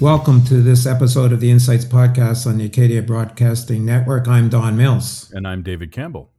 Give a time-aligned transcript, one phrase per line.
[0.00, 4.28] Welcome to this episode of the Insights Podcast on the Acadia Broadcasting Network.
[4.28, 5.28] I'm Don Mills.
[5.34, 6.30] And I'm David Campbell.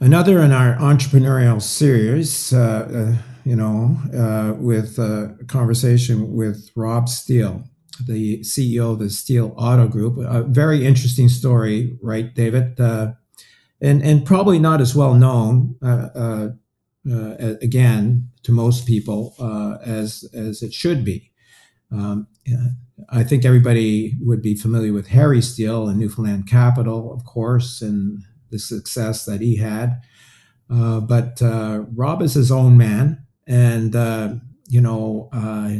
[0.00, 7.08] Another in our entrepreneurial series, uh, uh, you know, uh, with a conversation with Rob
[7.08, 7.62] Steele,
[8.04, 10.18] the CEO of the Steele Auto Group.
[10.18, 12.80] A very interesting story, right, David?
[12.80, 13.12] Uh,
[13.80, 16.48] and, and probably not as well known, uh, uh,
[17.62, 19.36] again, to most people
[19.86, 21.29] as, as it should be.
[21.92, 22.26] Um,
[23.08, 28.22] I think everybody would be familiar with Harry Steele and Newfoundland Capital, of course, and
[28.50, 30.00] the success that he had.
[30.70, 34.34] Uh, but uh, Rob is his own man, and uh,
[34.68, 35.72] you know uh,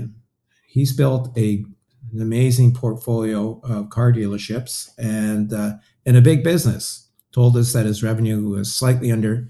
[0.67, 1.65] he's built a
[2.13, 5.75] an amazing portfolio of car dealerships and uh,
[6.05, 7.09] in a big business.
[7.33, 9.49] Told us that his revenue was slightly under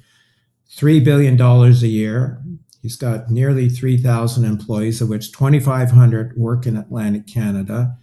[0.68, 2.42] three billion dollars a year,
[2.82, 7.96] He's got nearly 3,000 employees, of which 2,500 work in Atlantic Canada.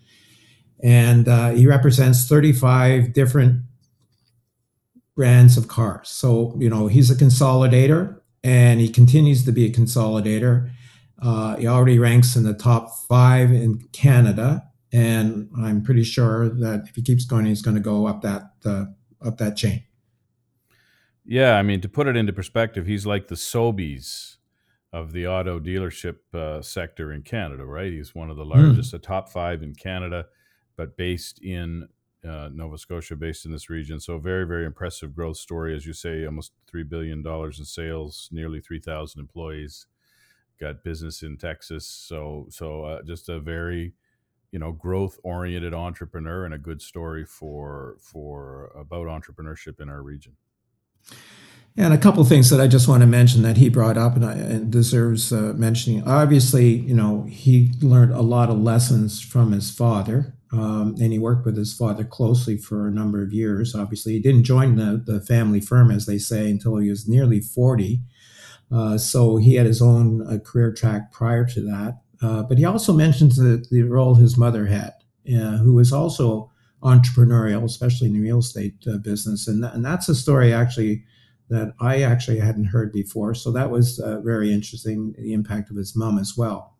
[0.83, 3.63] And uh, he represents 35 different
[5.15, 6.09] brands of cars.
[6.09, 10.69] So, you know, he's a consolidator and he continues to be a consolidator.
[11.19, 14.63] Uh, he already ranks in the top five in Canada.
[14.93, 18.51] And I'm pretty sure that if he keeps going, he's going to go up that
[18.63, 18.85] uh,
[19.25, 19.83] up that chain.
[21.25, 24.36] Yeah, I mean, to put it into perspective, he's like the Sobeys
[24.97, 27.91] of the auto dealership uh, sector in Canada, right?
[27.91, 28.51] He's one of the hmm.
[28.51, 28.91] largest, mm.
[28.93, 30.25] the top five in Canada,
[30.75, 31.87] but based in
[32.27, 33.99] uh, Nova Scotia, based in this region.
[33.99, 36.25] So very, very impressive growth story, as you say.
[36.25, 39.85] Almost three billion dollars in sales, nearly three thousand employees.
[40.59, 43.93] Got business in Texas, so so uh, just a very,
[44.51, 50.01] you know, growth oriented entrepreneur and a good story for for about entrepreneurship in our
[50.01, 50.35] region.
[51.79, 54.15] And a couple of things that I just want to mention that he brought up
[54.15, 56.03] and, I, and deserves uh, mentioning.
[56.07, 61.19] Obviously, you know, he learned a lot of lessons from his father, um, and he
[61.19, 63.75] worked with his father closely for a number of years.
[63.75, 67.39] Obviously, he didn't join the, the family firm, as they say, until he was nearly
[67.39, 68.01] 40.
[68.71, 71.99] Uh, so he had his own uh, career track prior to that.
[72.23, 74.93] Uh, but he also mentions the, the role his mother had,
[75.29, 76.51] uh, who was also
[76.81, 79.47] entrepreneurial, especially in the real estate uh, business.
[79.47, 81.03] And, th- and that's a story actually
[81.49, 83.33] that I actually hadn't heard before.
[83.33, 86.75] So that was uh, very interesting, the impact of his mom as well.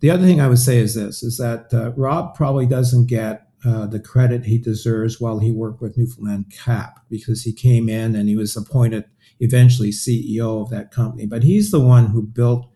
[0.00, 3.48] The other thing I would say is this, is that uh, Rob probably doesn't get
[3.64, 8.14] uh, the credit he deserves while he worked with Newfoundland Cap because he came in
[8.14, 9.04] and he was appointed
[9.40, 11.24] eventually CEO of that company.
[11.24, 12.68] But he's the one who built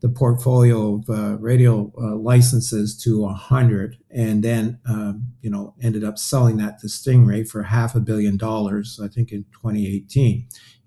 [0.00, 6.04] the portfolio of uh, radio uh, licenses to 100 and then um, you know ended
[6.04, 10.46] up selling that to stingray for half a billion dollars i think in 2018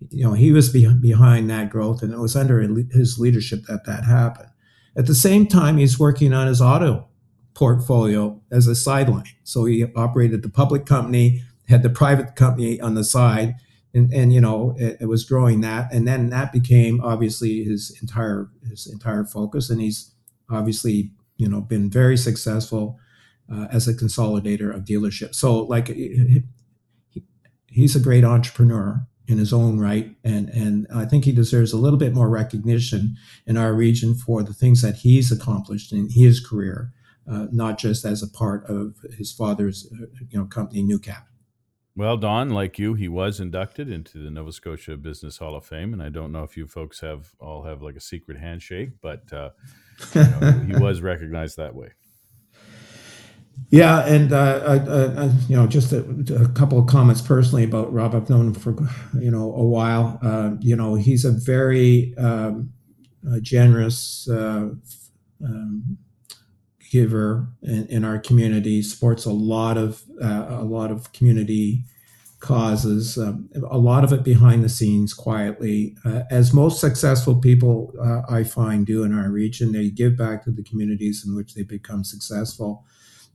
[0.10, 2.62] you know he was be- behind that growth and it was under
[2.92, 4.50] his leadership that that happened.
[4.98, 7.08] At the same time he's working on his auto
[7.54, 9.26] portfolio as a sideline.
[9.44, 13.56] So he operated the public company had the private company on the side
[13.94, 17.98] and and you know it, it, was growing that and then that became obviously his
[18.02, 20.14] entire his entire focus and he's
[20.50, 23.00] obviously you know been very successful
[23.52, 25.36] uh, as a consolidator of dealerships.
[25.36, 26.44] So like he,
[27.68, 31.78] he's a great entrepreneur in his own right and and I think he deserves a
[31.78, 36.46] little bit more recognition in our region for the things that he's accomplished in his
[36.46, 36.92] career
[37.32, 41.24] uh, not just as a part of his father's uh, you know company Newcap
[41.96, 45.94] well, Don, like you, he was inducted into the Nova Scotia Business Hall of Fame,
[45.94, 49.32] and I don't know if you folks have all have like a secret handshake, but
[49.34, 49.50] uh,
[50.16, 51.90] you know, he was recognized that way.
[53.70, 56.00] Yeah, and uh, I, I, you know, just a,
[56.34, 58.16] a, couple of comments personally about Rob.
[58.16, 58.76] I've known him for
[59.20, 60.18] you know a while.
[60.22, 62.72] Uh, you know, he's a very um,
[63.42, 64.70] generous uh,
[65.44, 65.98] um,
[66.92, 68.82] giver in, in, our community.
[68.82, 71.86] Supports a lot of uh, a lot of community
[72.42, 75.96] causes, um, a lot of it behind the scenes quietly.
[76.04, 80.44] Uh, as most successful people uh, I find do in our region, they give back
[80.44, 82.84] to the communities in which they become successful.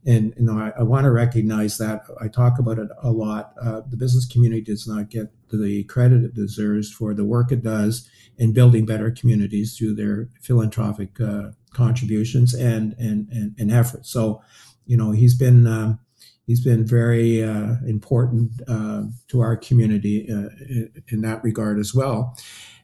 [0.05, 2.03] And you know, I, I want to recognize that.
[2.21, 3.53] I talk about it a lot.
[3.59, 7.63] Uh, the business community does not get the credit it deserves for the work it
[7.63, 8.07] does
[8.37, 14.09] in building better communities through their philanthropic uh, contributions and and and, and efforts.
[14.09, 14.41] So,
[14.85, 15.99] you know, he's been um,
[16.45, 21.93] he's been very uh, important uh, to our community uh, in, in, that regard as
[21.93, 22.37] well.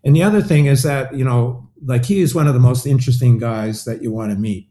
[0.04, 2.86] And the other thing is that you know, like he is one of the most
[2.86, 4.70] interesting guys that you want to meet.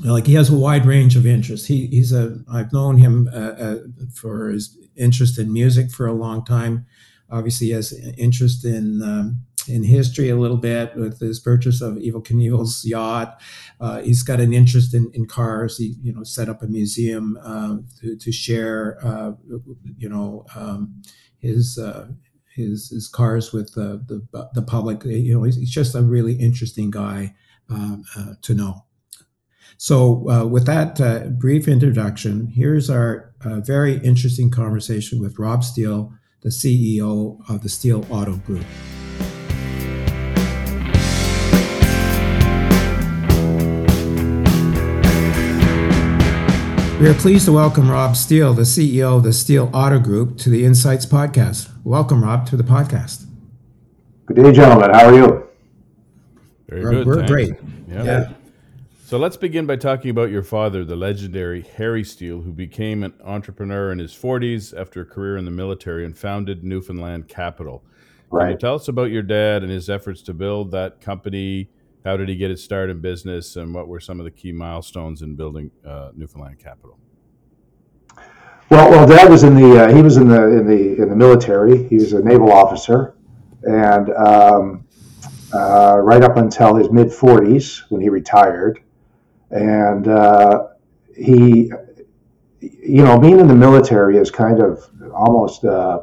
[0.00, 1.66] Like he has a wide range of interests.
[1.66, 3.78] He, he's a I've known him uh, uh,
[4.14, 6.86] for his interest in music for a long time.
[7.30, 11.94] Obviously, he has interest in um, in history a little bit with his purchase of
[11.94, 13.40] Evel Knievel's yacht.
[13.80, 15.78] Uh, he's got an interest in, in cars.
[15.78, 19.32] He, you know, set up a museum uh, to, to, share, uh,
[19.96, 21.02] you know, um,
[21.38, 22.08] his, uh,
[22.54, 25.04] his his cars with the the, the public.
[25.04, 27.34] You know, he's, just a really interesting guy
[27.70, 28.84] um, uh, to know.
[29.76, 36.12] So, uh, with that brief introduction, here's our very interesting conversation with Rob Steele,
[36.42, 38.64] the CEO of the Steele Auto Group.
[47.00, 50.50] We are pleased to welcome Rob Steele, the CEO of the Steele Auto Group, to
[50.50, 51.70] the Insights Podcast.
[51.84, 53.24] Welcome, Rob, to the podcast.
[54.26, 54.90] Good day, gentlemen.
[54.90, 55.48] How are you?
[56.68, 57.06] Very we're, good.
[57.06, 57.52] We're great.
[57.86, 58.02] Yeah.
[58.02, 58.32] yeah.
[59.04, 63.14] So let's begin by talking about your father, the legendary Harry Steele, who became an
[63.22, 67.84] entrepreneur in his 40s after a career in the military and founded Newfoundland Capital.
[68.32, 68.46] Right.
[68.46, 71.70] Can you tell us about your dad and his efforts to build that company?
[72.04, 74.52] How did he get his start in business, and what were some of the key
[74.52, 76.98] milestones in building uh, Newfoundland Capital?
[78.70, 81.16] Well, well, Dad was in the uh, he was in the in the in the
[81.16, 81.88] military.
[81.88, 83.14] He was a naval officer,
[83.62, 84.84] and um,
[85.52, 88.82] uh, right up until his mid 40s when he retired
[89.50, 90.68] and uh,
[91.16, 91.72] he,
[92.60, 96.02] you know, being in the military is kind of almost uh,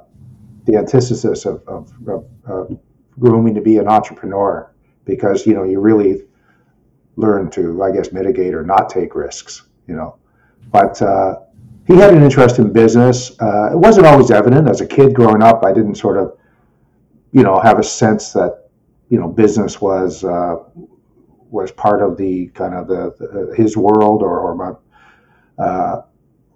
[0.66, 2.80] the antithesis of, of, of, of,
[3.18, 4.70] grooming to be an entrepreneur
[5.06, 6.24] because you know you really
[7.18, 9.64] learn to, I guess, mitigate or not take risks.
[9.88, 10.18] You know,
[10.72, 11.40] but uh,
[11.88, 13.40] he had an interest in business.
[13.40, 15.64] Uh, it wasn't always evident as a kid growing up.
[15.64, 16.38] I didn't sort of,
[17.32, 18.66] you know, have a sense that
[19.10, 20.58] you know business was uh,
[21.50, 26.02] was part of the kind of the, the his world or, or my uh,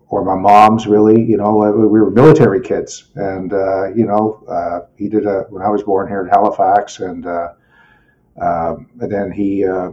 [0.07, 4.88] or my mom's really you know we were military kids and uh, you know uh,
[4.98, 7.50] he did a when I was born here in Halifax and uh,
[8.42, 9.92] um, and then he uh,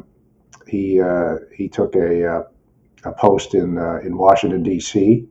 [0.67, 2.45] he uh, he took a
[3.05, 5.27] a post in in Washington D.C.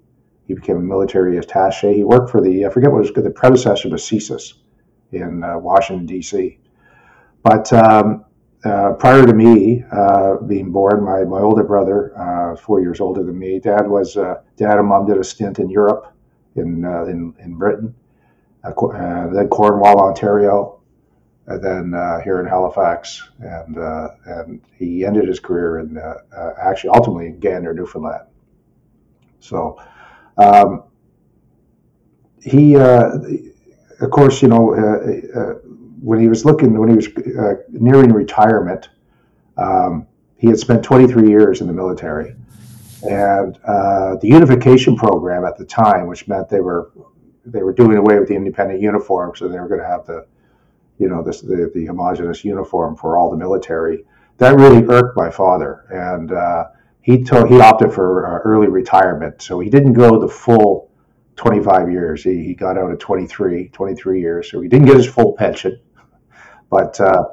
[0.47, 1.95] He became a military attaché.
[1.95, 4.53] He worked for the I forget what was the predecessor to CSIS
[5.11, 6.59] in Washington D.C.
[7.43, 8.25] But um,
[8.65, 13.23] uh, prior to me uh, being born, my, my older brother, uh, four years older
[13.23, 16.11] than me, dad was uh, dad and mom did a stint in Europe,
[16.55, 17.93] in uh, in, in Britain,
[18.63, 18.71] uh,
[19.27, 20.74] then Cornwall, Ontario,
[21.47, 23.77] and then here in Halifax, and
[24.25, 25.97] and he ended his career in
[26.59, 28.27] actually ultimately in Gander, Newfoundland.
[29.39, 29.79] So.
[30.37, 30.83] Um,
[32.43, 34.75] he, of course, you know,
[36.05, 38.89] when he was looking, when he was uh, nearing retirement,
[39.57, 40.07] um,
[40.37, 42.35] he had spent 23 years in the military.
[43.01, 46.91] And uh, the unification program at the time, which meant they were
[47.47, 50.25] they were doing away with the independent uniforms, so they were going to have the,
[50.97, 54.05] you know, this, the the homogenous uniform for all the military.
[54.37, 56.65] That really irked my father, and uh,
[57.01, 59.41] he he opted for uh, early retirement.
[59.41, 60.89] So he didn't go the full
[61.35, 62.23] 25 years.
[62.23, 64.49] He, he got out at 23, 23 years.
[64.49, 65.79] So he didn't get his full pension.
[66.67, 67.25] But uh,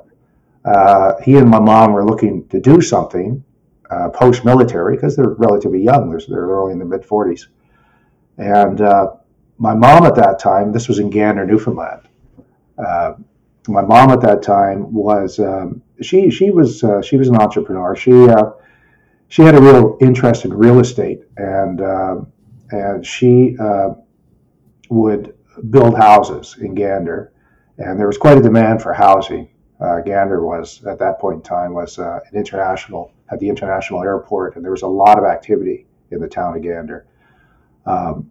[0.65, 3.43] uh, he and my mom were looking to do something
[3.91, 6.11] uh, post military because they're relatively young.
[6.11, 7.47] They're, they're only in the mid 40s.
[8.37, 9.15] And uh,
[9.57, 12.03] my mom at that time, this was in Gander, Newfoundland.
[12.79, 13.15] Uh,
[13.69, 17.95] my mom at that time was um, she she was uh, she was an entrepreneur.
[17.95, 18.29] She
[19.29, 22.33] she had a real interest in real estate and um,
[22.71, 23.57] and she
[24.91, 25.35] would
[25.71, 27.33] build houses in Gander
[27.79, 29.49] and there was quite a demand for housing.
[29.81, 34.03] Uh, Gander was at that point in time was uh, an international had the international
[34.03, 37.07] airport, and there was a lot of activity in the town of Gander.
[37.87, 38.31] Um,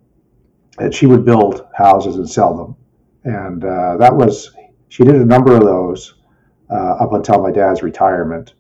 [0.80, 2.76] and she would build houses and sell them,
[3.24, 4.52] and uh, that was
[4.92, 6.16] she did a number of those
[6.70, 8.54] uh, up until my dad's retirement.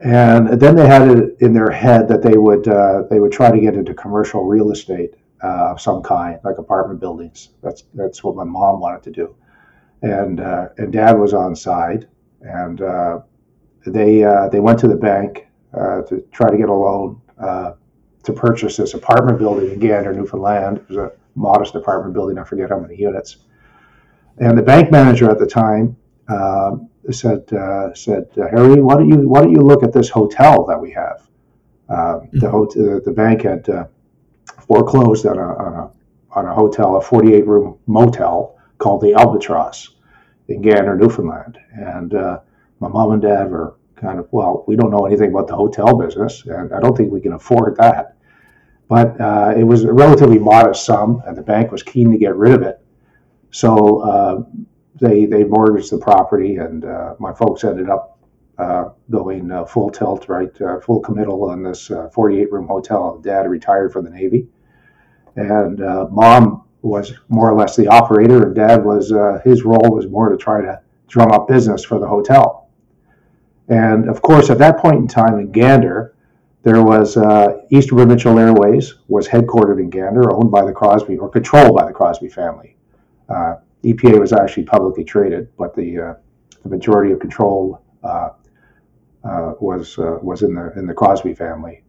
[0.00, 3.50] And then they had it in their head that they would uh, they would try
[3.50, 7.50] to get into commercial real estate uh, of some kind, like apartment buildings.
[7.62, 9.34] That's that's what my mom wanted to do
[10.04, 12.08] and uh, and Dad was on side,
[12.42, 13.20] and uh,
[13.86, 17.20] they uh, they went to the bank to try to get a loan
[18.22, 20.78] to purchase this apartment building again in Newfoundland.
[20.78, 22.38] It was a modest apartment building.
[22.38, 23.38] I forget how many units.
[24.38, 25.96] And the bank manager at the time
[26.28, 27.48] um, said
[27.94, 31.28] said Harry, why don't you why don't you look at this hotel that we have?
[31.90, 32.38] Mm-hmm.
[32.38, 33.68] The hotel, the bank had
[34.66, 35.90] foreclosed on a, on a
[36.34, 39.94] on a hotel, a 48 room motel called the Albatross
[40.48, 41.58] in Gander, Newfoundland.
[41.72, 42.40] And uh,
[42.80, 45.96] my mom and dad were kind of, well, we don't know anything about the hotel
[45.96, 48.16] business, and I don't think we can afford that.
[48.88, 52.36] But uh, it was a relatively modest sum, and the bank was keen to get
[52.36, 52.83] rid of it.
[53.54, 54.42] So uh,
[55.00, 58.18] they they mortgaged the property, and uh, my folks ended up
[58.58, 63.20] uh, going uh, full tilt, right, uh, full committal on this 48 room hotel.
[63.22, 64.48] Dad retired from the Navy,
[65.36, 65.78] and
[66.10, 69.12] mom was more or less the operator, and dad was
[69.44, 72.68] his role was more to try to drum up business for the hotel.
[73.68, 76.16] And of course, at that point in time in Gander,
[76.64, 81.28] there was uh, Eastern Provincial Airways was headquartered in Gander, owned by the Crosby or
[81.28, 82.73] controlled by the Crosby family.
[83.28, 86.14] Uh, EPA was actually publicly traded, but the uh,
[86.62, 88.30] the majority of control uh,
[89.24, 91.82] uh, was was in the in the Crosby family.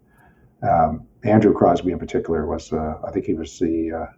[0.62, 4.10] Um, Andrew Crosby, in particular, was I think he was the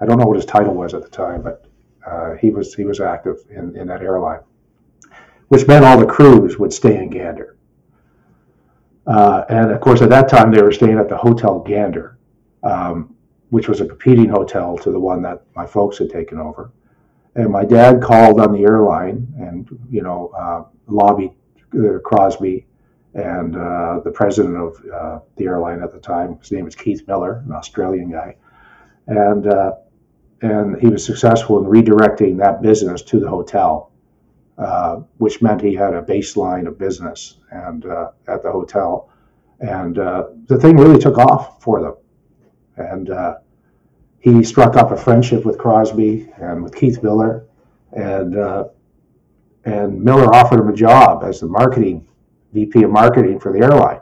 [0.00, 1.66] I don't know what his title was at the time, but
[2.40, 4.40] he was he was active in, in that airline,
[5.48, 7.56] which meant all the crews would stay in Gander.
[9.06, 12.18] Uh, and of course, at that time, they were staying at the Hotel Gander,
[12.62, 13.16] um,
[13.50, 16.72] which was a competing hotel to the one that my folks had taken over.
[17.34, 21.32] And my dad called on the airline and, you know, uh, lobbied
[21.74, 22.66] uh, Crosby
[23.14, 26.38] and uh, the president of uh, the airline at the time.
[26.38, 28.36] His name was Keith Miller, an Australian guy,
[29.06, 29.72] and uh,
[30.42, 33.92] and he was successful in redirecting that business to the hotel
[34.56, 37.84] uh, which meant he had a baseline of business and
[38.28, 39.10] at the hotel.
[39.60, 41.94] And the thing really took off for them.
[42.76, 43.34] And uh,
[44.18, 47.46] he struck up a friendship with Crosby and with Keith Miller.
[47.92, 48.64] And, uh,
[49.64, 52.06] and Miller offered him a job as the marketing
[52.52, 54.00] VP of marketing for the airline.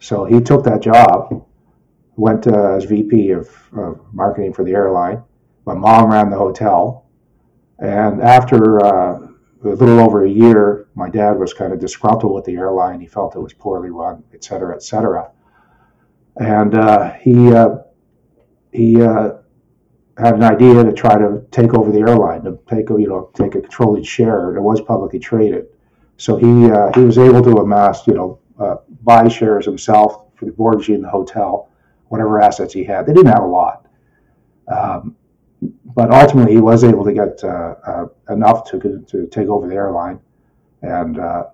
[0.00, 1.46] So he took that job,
[2.16, 5.22] went as VP of, of marketing for the airline.
[5.64, 7.06] My mom ran the hotel.
[7.78, 9.28] And after uh,
[9.64, 13.00] a little over a year, my dad was kind of disgruntled with the airline.
[13.00, 15.30] He felt it was poorly run, et cetera, et cetera.
[16.38, 17.78] And uh, he uh,
[18.72, 19.38] he uh,
[20.16, 23.54] had an idea to try to take over the airline, to take you know take
[23.54, 24.56] a controlling share.
[24.56, 25.66] It was publicly traded,
[26.16, 28.38] so he uh, he was able to amass you know
[29.02, 31.70] buy shares himself for the mortgage in the hotel,
[32.08, 33.06] whatever assets he had.
[33.06, 33.86] They didn't have a lot.
[34.68, 35.16] Um,
[35.94, 39.74] but ultimately he was able to get uh, uh, enough to to take over the
[39.74, 40.20] airline,
[40.82, 41.44] and uh,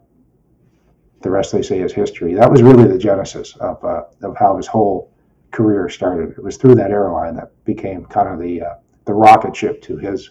[1.25, 2.35] the rest they say is history.
[2.35, 5.11] That was really the genesis of uh, of how his whole
[5.51, 6.31] career started.
[6.31, 8.75] It was through that airline that became kind of the uh,
[9.07, 10.31] the rocket ship to his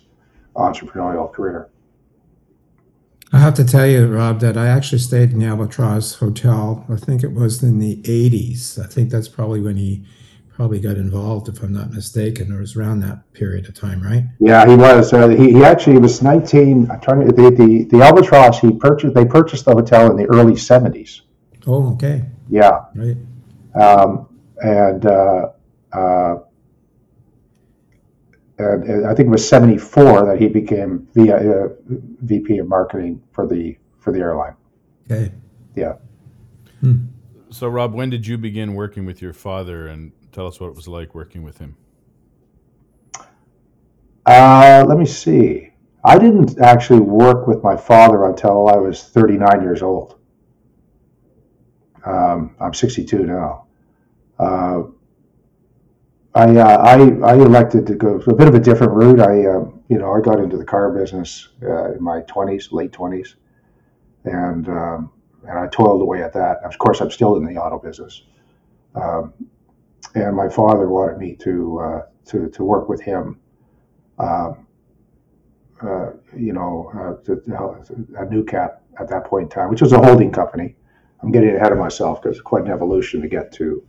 [0.56, 1.70] entrepreneurial career.
[3.34, 6.86] I have to tell you, Rob, that I actually stayed in the Albatross Hotel.
[6.88, 8.78] I think it was in the 80s.
[8.78, 10.06] I think that's probably when he
[10.54, 14.24] probably got involved, if I'm not mistaken, or was around that period of time, right?
[14.40, 15.12] Yeah, he was.
[15.12, 16.90] Uh, he, he actually was 19.
[16.90, 18.60] I'm trying to the, the the Albatross.
[18.60, 19.16] He purchased.
[19.16, 21.22] They purchased the hotel in the early 70s.
[21.66, 22.26] Oh, okay.
[22.50, 22.86] Yeah.
[22.96, 23.18] Right.
[23.76, 24.30] Um,
[24.62, 25.50] and uh,
[25.92, 26.36] uh,
[28.60, 33.48] and I think it was 74 that he became the uh, VP of marketing for
[33.48, 34.56] the for the airline.
[35.10, 35.34] Okay.
[35.76, 35.94] Yeah.
[36.82, 37.06] Hmm.
[37.50, 40.76] So, Rob, when did you begin working with your father, and tell us what it
[40.76, 41.78] was like working with him.
[44.26, 45.70] Uh, let me see.
[46.04, 50.20] I didn't actually work with my father until I was 39 years old.
[52.06, 53.68] Um, I'm 62 now.
[54.38, 54.84] Uh,
[56.36, 59.20] I, uh, I, I elected to go a bit of a different route.
[59.20, 62.92] I uh, you know I got into the car business uh, in my 20s, late
[62.92, 63.36] 20s,
[64.26, 65.12] and um,
[65.48, 66.64] and I toiled away at that.
[66.64, 68.24] Of course, I'm still in the auto business.
[68.96, 69.34] Um,
[70.16, 73.40] and my father wanted me to uh, to to work with him.
[74.20, 74.68] Um,
[75.82, 77.34] uh, you know, uh, to,
[78.18, 80.76] at NewCap at that point in time, which was a holding company.
[81.22, 83.86] I'm getting ahead of myself because it's quite an evolution to get to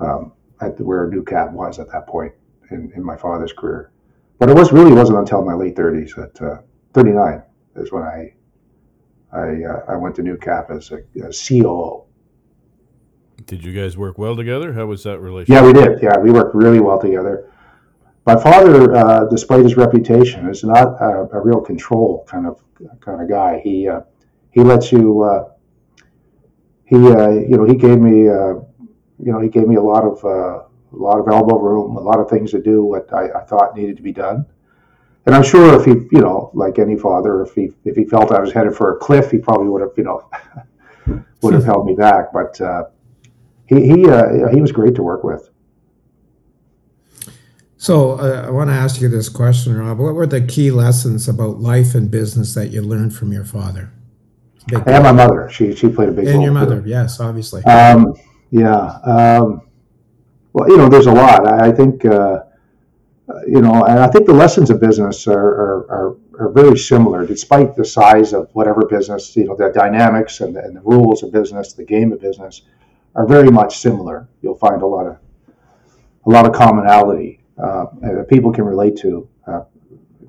[0.00, 2.32] um, at the, where NewCap was at that point
[2.70, 3.92] in, in my father's career.
[4.38, 7.42] But it was really wasn't until my late 30s at uh, 39
[7.76, 8.34] is when I
[9.32, 12.04] I, uh, I went to NewCap as a, a COO.
[13.46, 14.72] Did you guys work well together?
[14.72, 15.62] How was that relationship?
[15.62, 16.02] Yeah, we did.
[16.02, 17.50] Yeah, we worked really well together.
[18.26, 22.62] My father, uh, despite his reputation, is not a, a, real control kind of
[23.00, 23.60] kind of guy.
[23.64, 24.02] He uh,
[24.50, 25.22] he lets you.
[25.22, 25.48] Uh,
[26.84, 28.54] he uh, you know he gave me uh,
[29.18, 32.00] you know he gave me a lot of uh, a lot of elbow room, a
[32.00, 34.46] lot of things to do what I, I thought needed to be done.
[35.24, 38.30] And I'm sure if he, you know, like any father, if he if he felt
[38.30, 40.30] I was headed for a cliff, he probably would have, you know,
[41.42, 42.32] would have held me back.
[42.32, 42.60] But
[43.74, 45.48] he he uh, he was great to work with.
[47.76, 49.98] So uh, I want to ask you this question, Rob.
[49.98, 53.92] What were the key lessons about life and business that you learned from your father?
[54.70, 55.48] and my mother.
[55.50, 56.34] She she played a big and role.
[56.34, 56.88] And your mother, too.
[56.88, 57.64] yes, obviously.
[57.64, 58.14] Um,
[58.50, 58.98] yeah.
[59.04, 59.62] Um,
[60.52, 61.46] well, you know, there's a lot.
[61.46, 62.40] I, I think, uh,
[63.46, 67.26] you know, and I think the lessons of business are, are, are, are very similar,
[67.26, 69.34] despite the size of whatever business.
[69.34, 72.62] You know, the dynamics and the, and the rules of business, the game of business,
[73.14, 74.28] are very much similar.
[74.40, 75.18] You'll find a lot of
[76.24, 79.62] a lot of commonality uh, that people can relate to uh,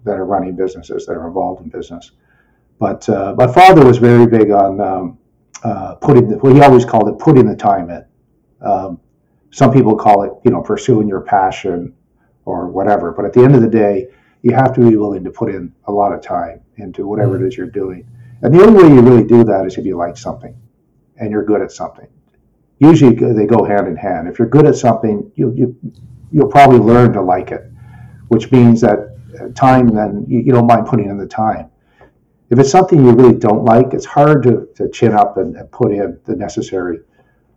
[0.04, 2.12] that are running businesses that are involved in business.
[2.80, 5.18] But uh, my father was very big on um,
[5.64, 6.28] uh, putting.
[6.28, 8.06] The, well, he always called it putting the time in.
[8.62, 9.00] Um,
[9.52, 11.94] some people call it, you know, pursuing your passion
[12.46, 13.12] or whatever.
[13.12, 14.08] But at the end of the day,
[14.42, 17.48] you have to be willing to put in a lot of time into whatever it
[17.48, 18.08] is you're doing.
[18.42, 20.56] And the only way you really do that is if you like something
[21.18, 22.08] and you're good at something.
[22.84, 24.28] Usually they go hand in hand.
[24.28, 25.94] If you're good at something, you, you,
[26.32, 27.72] you'll probably learn to like it,
[28.28, 29.10] which means that
[29.56, 31.70] time then you, you don't mind putting in the time.
[32.50, 35.72] If it's something you really don't like, it's hard to, to chin up and, and
[35.72, 37.00] put in the necessary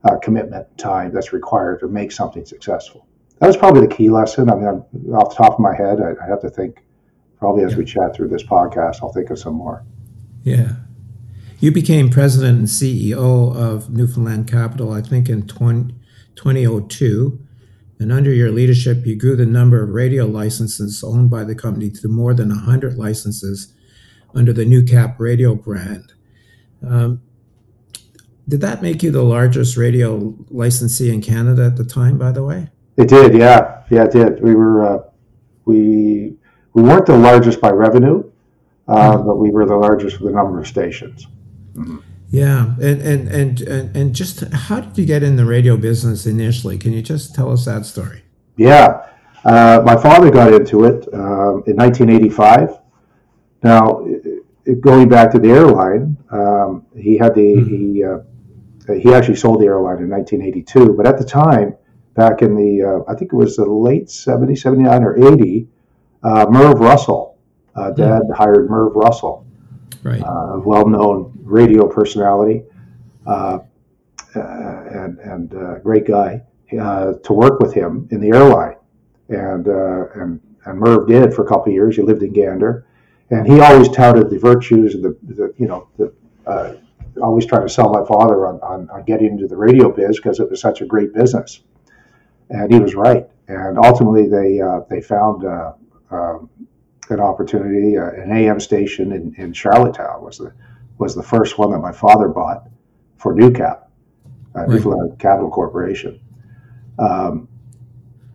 [0.05, 3.07] uh, commitment time that's required to make something successful
[3.39, 4.49] that was probably the key lesson.
[4.51, 6.83] I mean, I'm, off the top of my head, I, I have to think.
[7.39, 9.85] Probably as we chat through this podcast, I'll think of some more.
[10.43, 10.73] Yeah.
[11.59, 15.95] You became president and CEO of Newfoundland Capital, I think, in 20,
[16.35, 17.41] 2002.
[17.99, 21.89] And under your leadership, you grew the number of radio licenses owned by the company
[21.91, 23.73] to more than 100 licenses
[24.35, 26.13] under the Newcap radio brand.
[26.87, 27.23] Um,
[28.47, 32.45] did that make you the largest radio licensee in Canada at the time, by the
[32.45, 32.69] way?
[32.99, 34.43] It did, yeah, yeah, it did.
[34.43, 35.03] We were uh,
[35.65, 36.37] we
[36.75, 38.31] we weren't the largest by revenue,
[38.87, 39.27] uh, mm-hmm.
[39.27, 41.27] but we were the largest for the number of stations.
[41.77, 41.99] Mm-hmm.
[42.29, 46.27] Yeah, and, and and and and just how did you get in the radio business
[46.27, 46.77] initially?
[46.77, 48.23] Can you just tell us that story?
[48.57, 49.07] Yeah,
[49.45, 52.79] uh, my father got into it uh, in 1985.
[53.63, 54.05] Now,
[54.81, 57.93] going back to the airline, um, he had the mm-hmm.
[57.93, 58.19] he uh,
[58.95, 61.77] he actually sold the airline in 1982, but at the time
[62.17, 65.69] back in the, uh, I think it was the late 70, 79 or 80,
[66.23, 67.39] uh, Merv Russell.
[67.75, 67.91] Uh.
[67.91, 68.35] Dad mm.
[68.35, 69.46] hired Merv Russell,
[70.07, 70.23] right.
[70.23, 72.63] Uh, well-known radio personality
[73.27, 73.59] uh,
[74.35, 78.77] uh, and, and great guy, to work with him in the airline.
[79.29, 81.97] And, and, and Merv did for a couple of years.
[81.97, 82.87] He lived in Gander.
[83.31, 86.13] And he always touted the virtues and the, the you know, the,
[87.21, 90.39] always trying to sell my father on, on, on getting into the radio biz because
[90.39, 91.63] it was such a great business
[92.51, 93.27] and he was right.
[93.49, 95.73] And ultimately, they uh, they found uh,
[96.11, 96.51] um,
[97.11, 97.97] an opportunity.
[97.97, 100.53] Uh, an AM station in, in Charlottetown was the
[100.99, 102.69] was the first one that my father bought
[103.19, 103.83] for Newcap,
[104.55, 104.69] uh, right.
[104.69, 106.21] Newfoundland Capital Corporation.
[106.99, 107.49] Um,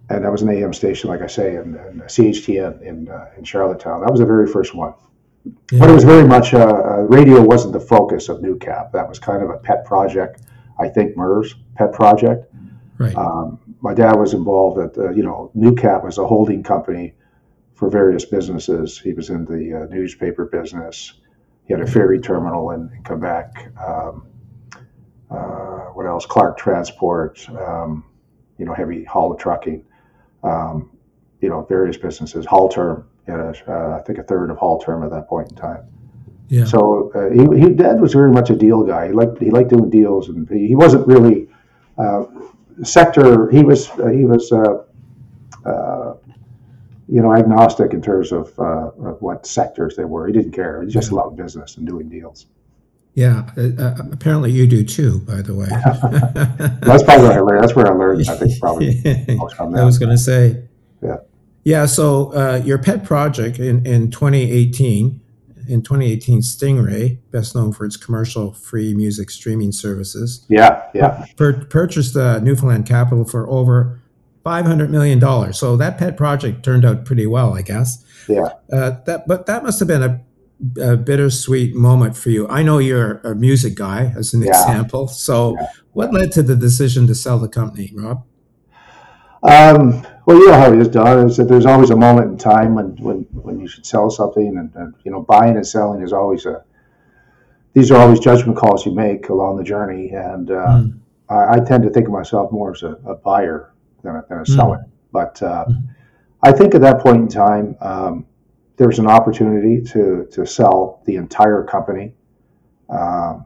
[0.10, 3.44] and that was an AM station, like I say, in, in CHTN in uh, in
[3.44, 4.02] Charlottetown.
[4.02, 4.94] That was the very first one.
[5.72, 5.80] Yeah.
[5.80, 8.92] But it was very much uh, uh, radio wasn't the focus of Newcap.
[8.92, 10.42] That was kind of a pet project.
[10.80, 12.46] I think Merv's pet project.
[12.98, 13.16] Right.
[13.16, 17.14] Um, my dad was involved at, uh, you know, Newcap was a holding company
[17.82, 19.00] for various businesses.
[19.00, 21.14] He was in the uh, newspaper business.
[21.66, 23.74] He had a ferry terminal in, in Quebec.
[23.84, 24.28] Um,
[25.32, 26.28] uh, what else?
[26.28, 28.06] Clarke Transport, um,
[28.60, 29.84] you know, heavy haul trucking,
[30.44, 30.96] um,
[31.42, 32.46] you know, various businesses.
[32.46, 35.56] Halterm, he had a, uh, I think a third of Halterm at that point in
[35.56, 35.84] time.
[36.50, 36.66] Yeah.
[36.66, 39.08] So uh, he, he, dad was very much a deal guy.
[39.08, 41.48] He liked he liked doing deals, and he, he wasn't really
[41.98, 42.26] uh,
[42.84, 44.84] sector, he was uh, he was uh,
[45.66, 46.01] uh,
[47.12, 50.28] you know agnostic in terms of, of, what sectors they were.
[50.28, 50.82] He didn't care.
[50.82, 52.46] He just loved business and doing deals.
[53.14, 55.20] Yeah, uh, apparently you do too.
[55.20, 55.66] By the way,
[56.82, 57.64] that's probably where I learned.
[57.64, 58.30] That's where I learned.
[58.30, 59.02] I think probably.
[59.60, 60.64] I was going to say.
[61.04, 61.18] Yeah.
[61.66, 61.86] Yeah.
[61.86, 65.20] So uh, your pet project in in 2018
[65.68, 70.46] in 2018 Stingray, best known for its commercial free music streaming services.
[70.50, 71.26] Yeah, yeah.
[71.36, 74.01] Per- purchased uh, Newfoundland Capital for over
[74.46, 75.54] $500 million.
[75.54, 78.04] So that pet project turned out pretty well, I guess.
[78.28, 78.50] Yeah.
[78.72, 80.22] Uh, that, but that must have been a,
[80.82, 82.48] a, bittersweet moment for you.
[82.48, 84.50] I know you're a music guy, as an yeah.
[84.50, 85.08] example.
[85.08, 85.68] So, yeah.
[85.94, 88.26] what led to the decision to sell the company, Rob?
[89.44, 91.28] Um, well, you know how it is, Don.
[91.28, 94.58] Is that there's always a moment in time when, when, when you should sell something,
[94.58, 96.64] and, and you know, buying and selling is always a.
[97.74, 101.00] These are always judgment calls you make along the journey, and uh, mm.
[101.30, 103.71] I, I, tend to think of myself more as a, a buyer
[104.04, 104.78] than a, than a seller.
[104.78, 104.90] Mm.
[105.12, 105.88] But uh, mm.
[106.44, 108.26] I think at that point in time, um,
[108.78, 112.14] there was an opportunity to to sell the entire company,
[112.90, 113.46] um,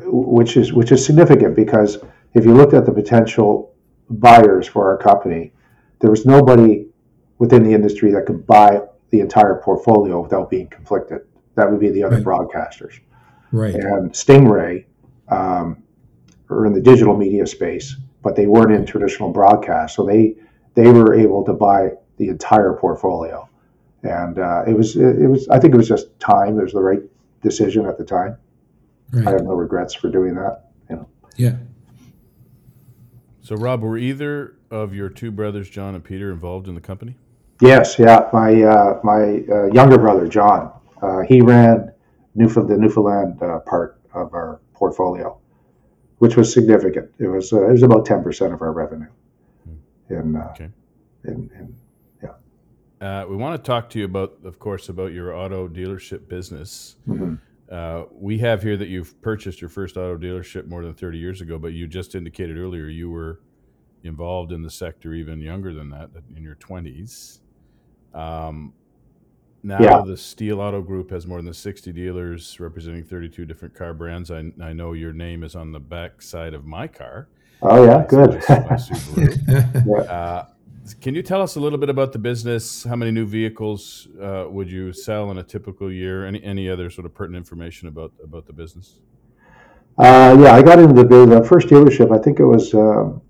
[0.00, 1.98] which is which is significant because
[2.34, 3.74] if you looked at the potential
[4.08, 5.52] buyers for our company,
[6.00, 6.86] there was nobody
[7.38, 11.20] within the industry that could buy the entire portfolio without being conflicted.
[11.54, 12.24] That would be the other right.
[12.24, 13.00] broadcasters.
[13.52, 13.74] Right.
[13.74, 14.84] And Stingray
[15.28, 15.82] um,
[16.50, 17.96] are in the digital media space,
[18.26, 19.94] but they weren't in traditional broadcast.
[19.94, 20.34] So they
[20.74, 23.48] they were able to buy the entire portfolio.
[24.02, 26.58] and uh, it was it, it was I think it was just time.
[26.58, 27.02] It was the right
[27.40, 28.36] decision at the time.
[29.14, 30.70] I have no regrets for doing that.
[30.90, 31.08] You know.
[31.36, 31.56] Yeah.
[33.42, 37.14] So, Rob, were either of your two brothers, John and Peter, involved in the company?
[37.60, 38.28] Yes, yeah.
[38.32, 41.92] My uh, my uh, younger brother John, uh, he ran
[42.34, 45.38] Newfound, the Newfoundland uh, part of our portfolio,
[46.18, 47.10] which was significant.
[47.18, 49.08] It was uh, it was about ten percent of our revenue.
[50.08, 50.70] In, uh, Okay.
[51.24, 51.76] in, in
[52.98, 56.96] Uh, we want to talk to you about, of course, about your auto dealership business.
[57.06, 57.38] mhm.
[57.70, 61.40] Uh, we have here that you've purchased your first auto dealership more than 30 years
[61.42, 63.40] ago, but you just indicated earlier you were
[64.04, 67.40] involved in the sector even younger than that, in your 20s.
[68.14, 68.72] Um,
[69.66, 70.02] now Yeah.
[70.06, 74.30] the Steele Auto Group has more than 60 dealers representing 32 different car brands.
[74.30, 77.28] I, I know your name is on the back side of my car.
[77.62, 78.42] Oh yeah, My- good.
[78.48, 78.78] my-
[79.86, 80.06] my.
[80.08, 80.44] Uh,
[81.00, 82.84] can you tell us a little bit about the business?
[82.84, 86.24] How many new vehicles uh, would you sell in a typical year?
[86.26, 89.00] Any any other sort of pertinent information about about the business?
[89.98, 92.16] Uh, yeah, I got into the the first dealership.
[92.16, 93.20] I think it was, um,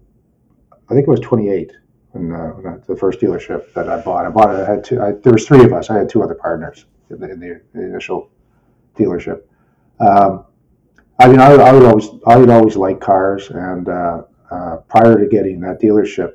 [0.90, 1.72] I think it was 28
[2.16, 4.26] when, uh, when I, the first dealership that I bought.
[4.26, 4.61] I bought it.
[4.61, 5.00] I had two.
[5.00, 5.90] I, there was three of us.
[5.90, 8.31] I had two other partners in the, in the, the initial
[8.96, 9.42] dealership.
[10.00, 10.44] Um,
[11.18, 15.18] I mean, I, I would always, I would always like cars, and uh, uh, prior
[15.18, 16.35] to getting that dealership,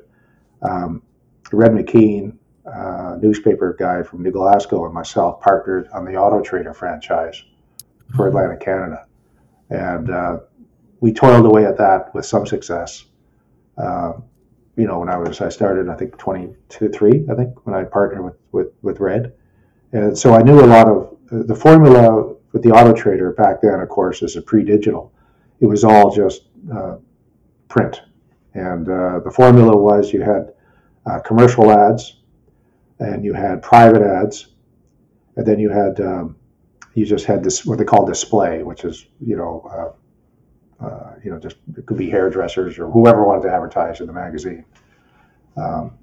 [0.62, 1.02] um,
[1.52, 6.74] Red McKean, uh, newspaper guy from New Glasgow, and myself partnered on the Auto Trader
[6.74, 7.42] franchise
[8.16, 9.06] for Atlantic Canada
[9.72, 10.38] and uh,
[11.00, 13.06] we toiled away at that with some success.
[13.78, 14.12] Uh,
[14.76, 17.74] you know, when I was I started, I think twenty two three, I think when
[17.74, 19.34] I partnered with with with Red,
[19.92, 23.80] and so I knew a lot of the formula with the Auto Trader back then.
[23.80, 25.12] Of course, is a pre-digital.
[25.60, 26.96] It was all just uh,
[27.68, 28.02] print,
[28.54, 30.52] and uh, the formula was you had
[31.06, 32.16] uh, commercial ads,
[32.98, 34.48] and you had private ads,
[35.36, 36.36] and then you had um,
[36.94, 39.96] you just had this what they call display, which is you know
[40.82, 44.12] uh, you know just it could be hairdressers or whoever wanted to advertise in the
[44.12, 44.64] magazine.
[45.56, 45.98] Um,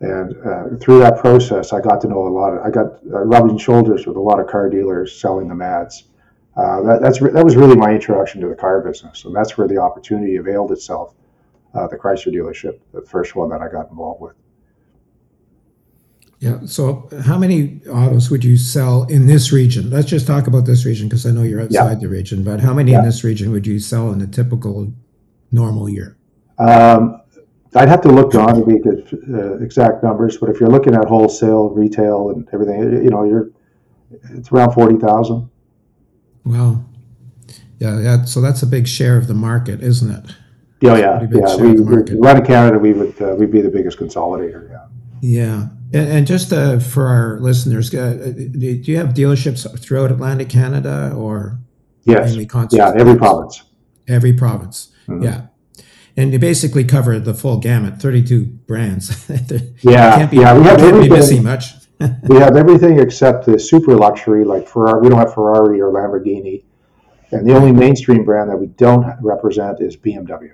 [0.00, 2.54] and uh, through that process, I got to know a lot.
[2.54, 6.04] Of, I got uh, rubbing shoulders with a lot of car dealers selling them ads.
[6.56, 9.58] Uh, that, that's re- that was really my introduction to the car business, and that's
[9.58, 11.14] where the opportunity availed itself.
[11.74, 14.34] Uh, the Chrysler dealership, the first one that I got involved with.
[16.40, 16.60] Yeah.
[16.66, 19.90] So, how many autos would you sell in this region?
[19.90, 22.44] Let's just talk about this region because I know you're outside the region.
[22.44, 23.00] But how many Yeah.
[23.00, 24.92] in this region would you sell in a typical
[25.50, 26.16] normal year?
[26.58, 27.20] Um,
[27.74, 30.94] I'd have to look on to be the uh, exact numbers, but if you're looking
[30.94, 33.50] at wholesale, retail, and everything, you know, you're
[34.30, 35.50] it's around forty thousand.
[36.44, 36.84] Well,
[37.78, 38.00] yeah.
[38.00, 40.34] yeah so that's a big share of the market, isn't it?
[40.80, 41.56] Yeah, yeah, yeah.
[41.56, 44.70] We, we in Canada, we would uh, we'd be the biggest consolidator.
[44.70, 44.86] Yeah.
[45.20, 45.68] Yeah.
[45.92, 48.58] And, and just uh, for our listeners, uh, do
[48.92, 51.58] you have dealerships throughout Atlantic Canada or
[52.04, 52.30] Yes.
[52.30, 52.48] mainly?
[52.72, 52.92] Yeah.
[52.96, 53.62] Every province.
[54.06, 54.92] Every province.
[55.06, 55.24] Mhm.
[55.24, 55.40] Yeah.
[56.16, 59.28] And you basically cover the full gamut, 32 brands.
[59.82, 61.74] Yeah, be, yeah, we have can't be missing much.
[62.28, 65.00] We have everything except the super luxury, like Ferrari.
[65.02, 66.64] We don't have Ferrari or Lamborghini,
[67.30, 70.50] and the only mainstream brand that we don't represent is BMW.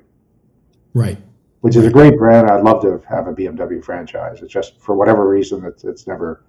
[0.92, 1.18] right.
[1.64, 2.50] Which is a great brand.
[2.50, 4.42] I'd love to have a BMW franchise.
[4.42, 6.44] It's just for whatever reason, it's, it's never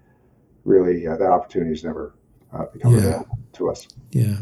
[0.65, 2.15] really uh, that opportunity has never
[2.51, 2.97] uh, become Yeah.
[2.99, 3.87] available to us.
[4.11, 4.35] Yeah.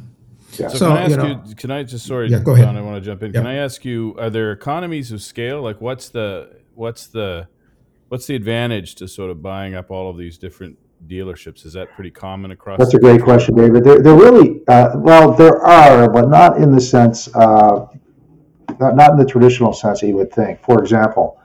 [0.58, 0.70] Yeah.
[0.70, 2.66] So, So, can I ask you you, Can I just sorry, Yeah, go ahead.
[2.66, 3.32] Don, I want to jump in.
[3.32, 3.42] Yeah.
[3.42, 4.16] Can I ask you?
[4.18, 5.62] Are there economies of scale?
[5.62, 7.48] Like, what's the what's the
[8.10, 11.68] what's the advantage to sort of buying up all of these different dealerships?
[11.68, 12.80] Is that pretty common across?
[12.80, 13.26] That's the a great country?
[13.26, 13.84] question, David.
[13.84, 17.86] There, there really, uh, well, there are, but not in the sense, uh,
[18.80, 20.62] not, not in the traditional sense that you would think.
[20.64, 21.40] For example,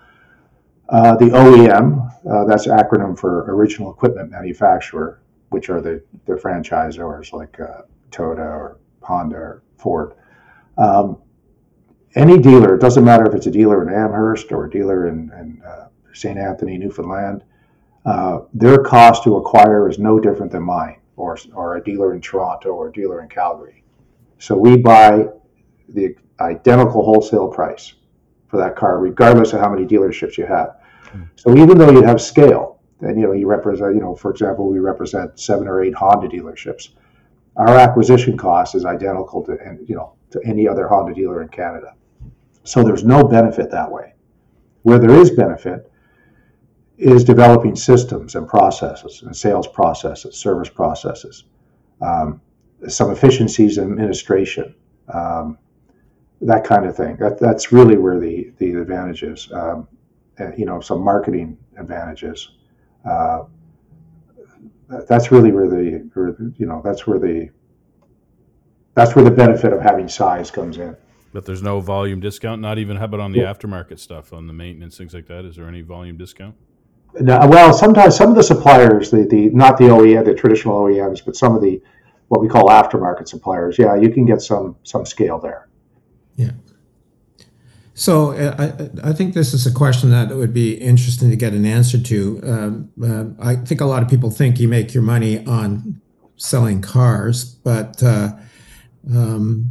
[0.88, 7.32] uh, the OEM, uh, that's acronym for Original Equipment Manufacturer, which are the, the franchisors
[7.32, 10.14] like uh, Toyota or Honda or Ford.
[10.76, 11.18] Um,
[12.14, 15.30] any dealer, it doesn't matter if it's a dealer in Amherst or a dealer in,
[15.38, 16.38] in uh, St.
[16.38, 17.44] Anthony, Newfoundland,
[18.06, 22.20] uh, their cost to acquire is no different than mine or, or a dealer in
[22.20, 23.84] Toronto or a dealer in Calgary.
[24.38, 25.26] So we buy
[25.88, 27.94] the identical wholesale price
[28.48, 30.76] for that car, regardless of how many dealerships you have.
[31.36, 34.68] So even though you have scale, and you know you represent, you know, for example,
[34.68, 36.90] we represent seven or eight Honda dealerships.
[37.56, 41.94] Our acquisition cost is identical to, you know, to any other Honda dealer in Canada.
[42.64, 44.14] So there's no benefit that way.
[44.82, 45.90] Where there is benefit
[46.98, 51.44] is developing systems and processes and sales processes, service processes,
[52.00, 52.40] um,
[52.88, 54.74] some efficiencies in administration,
[55.12, 55.58] um,
[56.40, 57.16] that kind of thing.
[57.16, 59.50] That, that's really where the, the advantage is.
[59.52, 59.88] Um,
[60.56, 62.52] you know, some marketing advantages.
[63.04, 63.44] Uh,
[65.08, 67.50] that's really where the, where the, you know, that's where the
[68.94, 70.96] that's where the benefit of having size comes in.
[71.32, 72.60] But there's no volume discount.
[72.60, 75.44] Not even how about on the aftermarket stuff, on the maintenance things like that?
[75.44, 76.56] Is there any volume discount?
[77.20, 81.24] No, well, sometimes some of the suppliers, the, the not the OEM, the traditional OEMs,
[81.24, 81.80] but some of the
[82.26, 85.68] what we call aftermarket suppliers, yeah, you can get some some scale there.
[86.38, 86.52] Yeah.
[87.94, 88.54] So uh,
[89.02, 92.00] I, I think this is a question that would be interesting to get an answer
[92.00, 92.40] to.
[92.44, 96.00] Um, uh, I think a lot of people think you make your money on
[96.36, 98.34] selling cars, but uh,
[99.12, 99.70] um,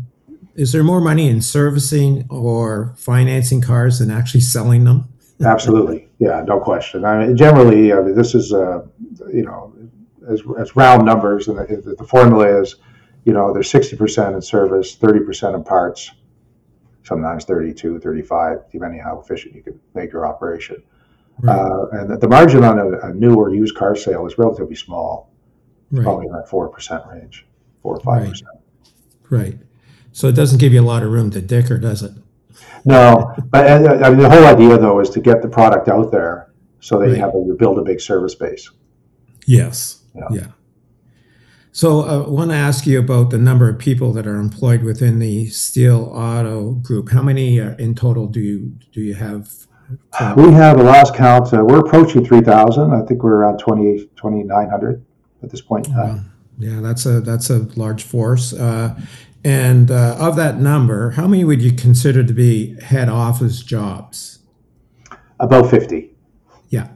[0.56, 5.08] is there more money in servicing or financing cars than actually selling them?
[5.45, 7.06] Absolutely, yeah, no question.
[7.06, 8.82] I mean, generally, I mean, this is uh,
[9.32, 9.73] you know,
[10.27, 12.75] as, as round numbers, and the, the formula is,
[13.23, 16.12] you know, there's 60% in service, 30% in parts,
[17.08, 20.84] sometimes 32, 35, depending how efficient you can make your operation.
[21.39, 21.58] Right.
[21.58, 25.32] Uh, and the margin on a, a, new or used car sale is relatively small,
[25.91, 26.04] right.
[26.04, 27.46] probably in that 4% range,
[27.84, 28.04] 4 or 5%.
[28.26, 28.41] Right.
[29.30, 29.58] right.
[30.12, 32.12] So it doesn't give you a lot of room to dicker, does it?
[32.86, 36.12] No, but uh, I mean, the whole idea though is to get the product out
[36.12, 38.70] there so that you have a, you build a big service base.
[39.46, 40.04] Yes.
[40.15, 40.28] Yeah.
[40.32, 40.48] yeah.
[41.78, 44.82] So uh, I want to ask you about the number of people that are employed
[44.82, 47.12] within the Steele Auto Group.
[47.12, 49.48] How many uh, in total do you do you have?
[50.36, 51.54] We have the last count.
[51.54, 52.94] Uh, we're approaching three thousand.
[52.96, 55.06] I think we're around 2,900
[55.44, 56.34] at this point in time.
[56.58, 58.54] Yeah, that's a that's a large force.
[58.54, 59.00] Uh,
[59.44, 64.40] and uh, of that number, how many would you consider to be head office jobs?
[65.40, 66.16] About fifty.
[66.70, 66.88] Yeah,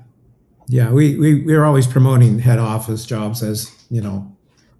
[0.67, 0.91] yeah.
[0.91, 4.30] We we we're always promoting head office jobs as you know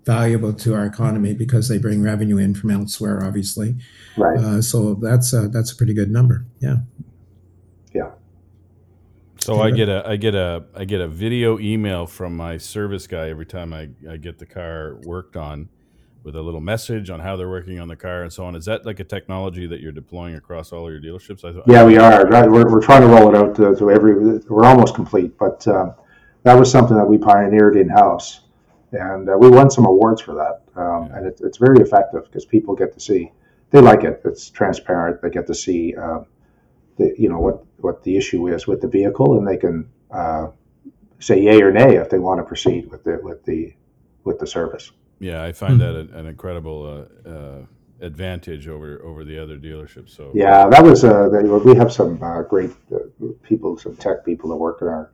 [0.06, 3.76] valuable to our economy because they bring revenue in from elsewhere, obviously.
[4.18, 4.38] Right.
[4.38, 6.46] Uh, so that's a, that's a pretty good number.
[6.60, 6.78] Yeah.
[7.94, 8.12] Yeah.
[9.40, 13.08] So I get a I get a I get a video email from my service
[13.08, 15.70] guy every time I, I get the car worked on
[16.24, 18.56] with a little message on how they're working on the car and so on.
[18.56, 21.44] Is that like a technology that you're deploying across all of your dealerships?
[21.44, 22.30] I, yeah, we are.
[22.30, 24.40] We're, we're trying to roll it out to, to every.
[24.48, 25.96] We're almost complete, but um,
[26.44, 28.42] that was something that we pioneered in house
[28.92, 30.62] and uh, we won some awards for that.
[30.80, 33.32] Um, and it, it's very effective because people get to see
[33.72, 34.22] they like it.
[34.26, 35.22] It's transparent.
[35.22, 36.20] They get to see uh,
[36.98, 40.48] the you know what what the issue is with the vehicle, and they can uh,
[41.20, 43.74] say yay or nay if they want to proceed with the with the
[44.24, 44.92] with the service.
[45.20, 46.10] Yeah, I find mm-hmm.
[46.12, 47.66] that an incredible uh, uh,
[48.02, 50.10] advantage over over the other dealerships.
[50.10, 51.30] So yeah, that was uh,
[51.64, 52.18] we have some
[52.50, 52.72] great
[53.42, 55.12] people, some tech people that work in our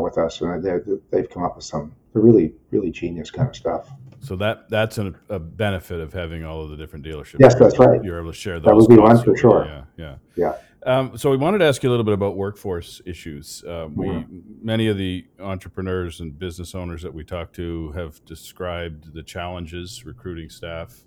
[0.00, 0.64] with us, and
[1.10, 3.90] they've come up with some really really genius kind of stuff.
[4.20, 7.36] So that that's a, a, benefit of having all of the different dealerships.
[7.38, 8.02] Yes, that's right.
[8.02, 8.66] You're able to share those.
[8.66, 9.64] That would be one for sure.
[9.64, 10.56] Yeah, yeah, yeah.
[10.84, 13.64] Um, so we wanted to ask you a little bit about workforce issues.
[13.64, 14.38] Uh, we mm-hmm.
[14.62, 20.04] many of the entrepreneurs and business owners that we talk to have described the challenges
[20.04, 21.04] recruiting staff.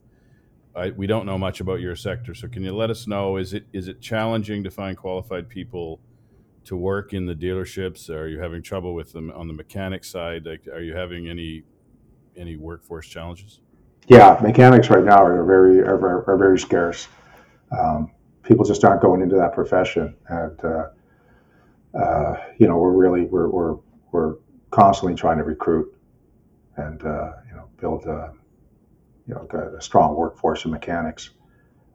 [0.75, 3.37] I, we don't know much about your sector, so can you let us know?
[3.37, 5.99] Is it is it challenging to find qualified people?
[6.65, 8.09] To work in the dealerships?
[8.09, 10.45] Are you having trouble with them on the mechanic side?
[10.45, 11.63] Like, are you having any
[12.35, 13.59] any workforce challenges?
[14.07, 17.07] Yeah, mechanics right now are very are, are very scarce.
[17.77, 18.11] Um,
[18.43, 20.87] people just aren't going into that profession, and uh,
[21.97, 23.77] uh, you know we're really we're, we're
[24.11, 24.35] we're
[24.71, 25.93] constantly trying to recruit
[26.77, 28.33] and uh, you know build a,
[29.27, 29.47] you know
[29.77, 31.31] a strong workforce of mechanics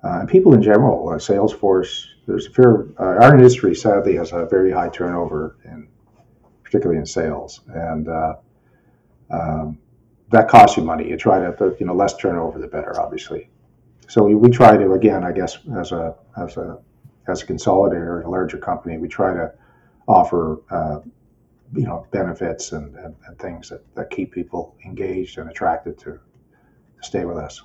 [0.04, 1.08] uh, and people in general.
[1.08, 5.88] Uh, Salesforce there's a fair uh, our industry sadly has a very high turnover in
[6.64, 7.60] particularly in sales.
[7.68, 8.34] And uh,
[9.30, 9.78] um,
[10.30, 11.08] that costs you money.
[11.08, 13.48] You try to you know less turnover the better obviously.
[14.08, 16.78] So we, we try to again i guess as a as a
[17.28, 19.52] as a consolidator a larger company we try to
[20.06, 21.00] offer uh,
[21.74, 26.12] you know benefits and, and, and, things that, that keep people engaged and attracted to,
[26.12, 27.64] to stay with us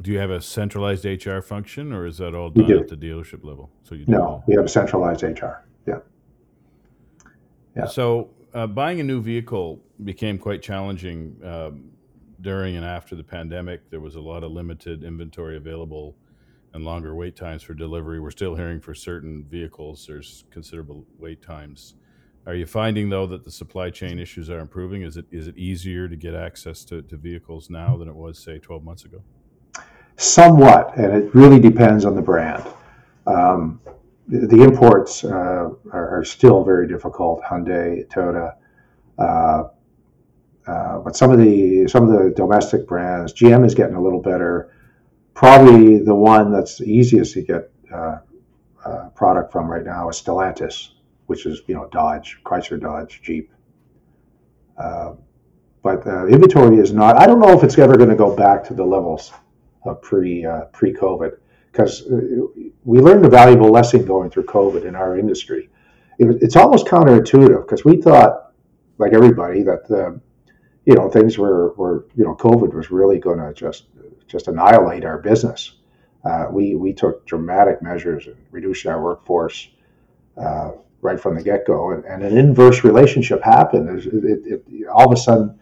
[0.00, 3.44] do you have a centralized HR function, or is that all done at the dealership
[3.44, 3.70] level?
[3.82, 5.64] So you no, we have a centralized HR.
[5.86, 5.98] Yeah.
[7.74, 7.86] Yeah.
[7.86, 11.90] So uh, buying a new vehicle became quite challenging um,
[12.40, 13.88] during and after the pandemic.
[13.90, 16.16] There was a lot of limited inventory available
[16.74, 18.20] and longer wait times for delivery.
[18.20, 21.94] We're still hearing for certain vehicles there's considerable wait times.
[22.46, 25.02] Are you finding though that the supply chain issues are improving?
[25.02, 28.38] Is it is it easier to get access to, to vehicles now than it was
[28.38, 29.22] say 12 months ago?
[30.16, 32.64] Somewhat, and it really depends on the brand.
[33.26, 33.80] Um,
[34.28, 37.42] the, the, imports uh, are, are, still very difficult.
[37.42, 38.54] Hyundai, Toyota,
[39.18, 39.64] uh,
[40.66, 44.20] uh, but some of the some of the domestic brands, GM is getting a little
[44.20, 44.72] better.
[45.34, 48.18] Probably the one that's easiest to get uh,
[48.84, 50.90] uh, product from right now is Stellantis,
[51.26, 53.50] which is you know Dodge, Chrysler, Dodge, Jeep.
[54.76, 57.16] But uh, inventory is not.
[57.16, 59.32] I don't know if it's ever going to go back to the levels
[59.94, 61.32] pre uh, pre COVID
[61.76, 62.20] because uh,
[62.84, 65.68] we learned a valuable lesson going through COVID in our industry.
[66.18, 68.52] It, it's almost counterintuitive because we thought,
[68.96, 70.18] like everybody, that the,
[70.86, 73.86] you know things were, were you know COVID was really going to just
[74.26, 75.72] just annihilate our business.
[76.24, 79.68] Uh, we we took dramatic measures in reducing our workforce
[80.38, 80.72] uh,
[81.02, 84.00] right from the get go, and, and, an inverse relationship happened.
[84.00, 85.58] It, it, all of a sudden,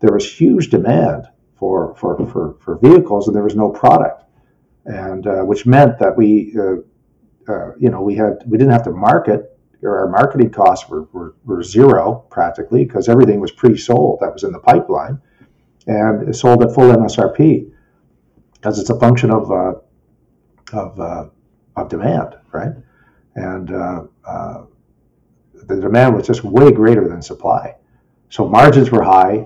[0.00, 4.24] there was huge demand for for, for, for vehicles, and there was no product,
[4.84, 8.84] and uh, which meant that we uh, uh, you know we had we didn't have
[8.84, 9.50] to market.
[9.82, 14.50] Our marketing costs were, were, were zero practically because everything was pre-sold that was in
[14.50, 15.20] the pipeline,
[15.86, 17.70] and sold at full MSRP
[18.54, 19.74] because it's a function of uh,
[20.72, 21.26] of, uh,
[21.76, 22.72] of demand, right?
[23.34, 24.64] And uh, uh,
[25.54, 27.76] the demand was just way greater than supply.
[28.30, 29.44] So margins were high,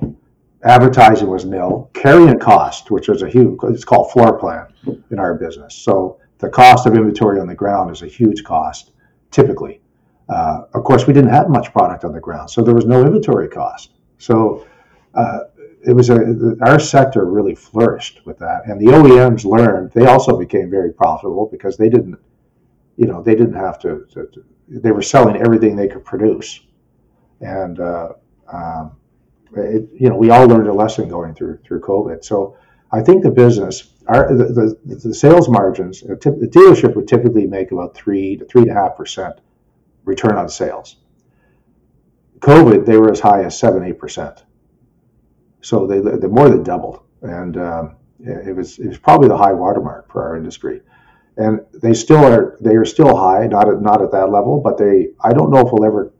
[0.64, 4.66] advertising was nil, carrying cost, which was a huge, it's called floor plan
[5.11, 5.75] in our business.
[5.75, 8.92] So the cost of inventory on the ground is a huge cost,
[9.31, 9.81] typically.
[10.29, 13.05] Uh, of course, we didn't have much product on the ground, so there was no
[13.05, 13.92] inventory cost.
[14.18, 14.66] So
[15.14, 15.44] uh,
[15.87, 19.92] it was a our sector really flourished with that, and the OEMs learned.
[19.92, 22.18] They also became very profitable because they didn't,
[22.97, 24.07] you know, they didn't have to.
[24.12, 26.61] to, to they were selling everything they could produce,
[27.40, 28.11] and uh,
[28.53, 28.97] um,
[29.56, 32.24] it, you know, we all learned a lesson going through through COVID.
[32.24, 32.56] So
[32.90, 37.72] I think the business, our the, the, the sales margins, the dealership would typically make
[37.72, 39.40] about three to three and a half percent
[40.04, 40.96] return on sales.
[42.40, 44.44] COVID, they were as high as seven eight percent.
[45.61, 49.52] So they they more than doubled, and um, it was it was probably the high
[49.52, 50.82] watermark for our industry.
[51.37, 54.78] And they still are they are still high, not at not at that level, but
[54.78, 56.12] they I don't know if we'll ever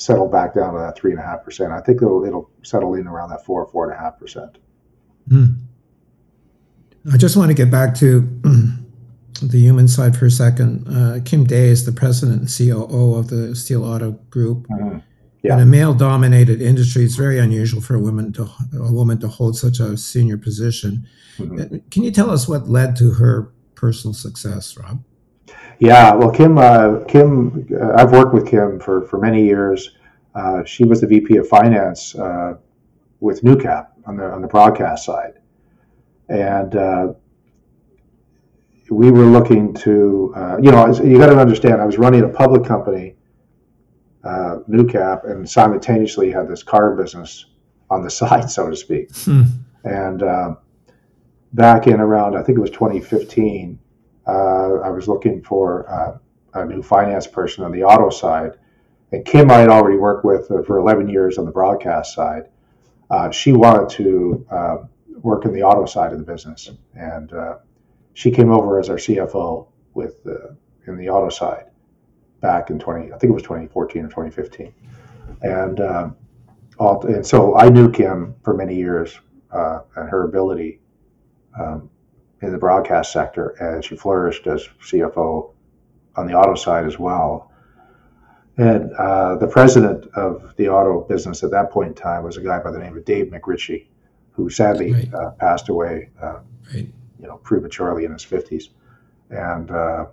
[0.00, 1.72] settle back down to that three and a half percent.
[1.72, 4.58] I think it'll it'll settle in around that four four and a half percent.
[5.28, 5.46] Hmm.
[7.12, 8.20] I just want to get back to
[9.42, 10.88] the human side for a second.
[10.88, 14.66] Uh, Kim Day is the president and COO of the Steele Auto Group.
[14.68, 14.98] Mm-hmm.
[15.42, 15.54] Yeah.
[15.54, 18.42] In a male-dominated industry, it's very unusual for a woman to
[18.74, 21.06] a woman to hold such a senior position.
[21.38, 21.78] Mm-hmm.
[21.90, 25.02] Can you tell us what led to her personal success, Rob?
[25.80, 29.96] Yeah, well, Kim, uh, Kim, uh, I've worked with Kim for for many years.
[30.34, 32.54] Uh, she was the VP of Finance uh,
[33.18, 35.40] with Newcap on the on the broadcast side,
[36.28, 37.12] and uh,
[38.90, 42.28] we were looking to, uh, you know, you got to understand, I was running a
[42.28, 43.14] public company
[44.24, 47.46] uh, Newcap and simultaneously had this car business
[47.88, 49.14] on the side, so to speak.
[49.14, 49.42] Hmm.
[49.84, 50.54] And uh,
[51.52, 53.78] back in around, I think it was 2015,
[54.30, 56.18] uh, I was looking for uh,
[56.54, 58.52] a new finance person on the auto side.
[59.12, 62.44] And Kim, I had already worked with for 11 years on the broadcast side.
[63.10, 64.76] Uh, she wanted to uh,
[65.08, 66.70] work in the auto side of the business.
[66.94, 67.32] And
[68.14, 70.24] she came over as our CFO with
[70.86, 71.66] in the auto side
[72.40, 74.74] back in 20, I think it was 2014 or 2015.
[75.42, 76.16] And, um,
[76.78, 79.18] all, and so I knew Kim for many years
[79.50, 80.80] uh, and her ability
[81.58, 81.90] um,
[82.42, 85.52] in the broadcast sector, and she flourished as CFO
[86.16, 87.50] on the auto side as well.
[88.56, 92.42] And uh, the president of the auto business at that point in time was a
[92.42, 93.86] guy by the name of Dave McRitchie,
[94.32, 95.14] who sadly right.
[95.14, 96.40] uh, passed away, uh,
[96.74, 96.88] right.
[97.20, 98.64] you know, prematurely in his 50s.
[99.30, 100.06] And uh,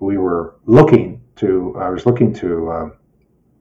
[0.00, 2.92] we were looking to, I was looking to um,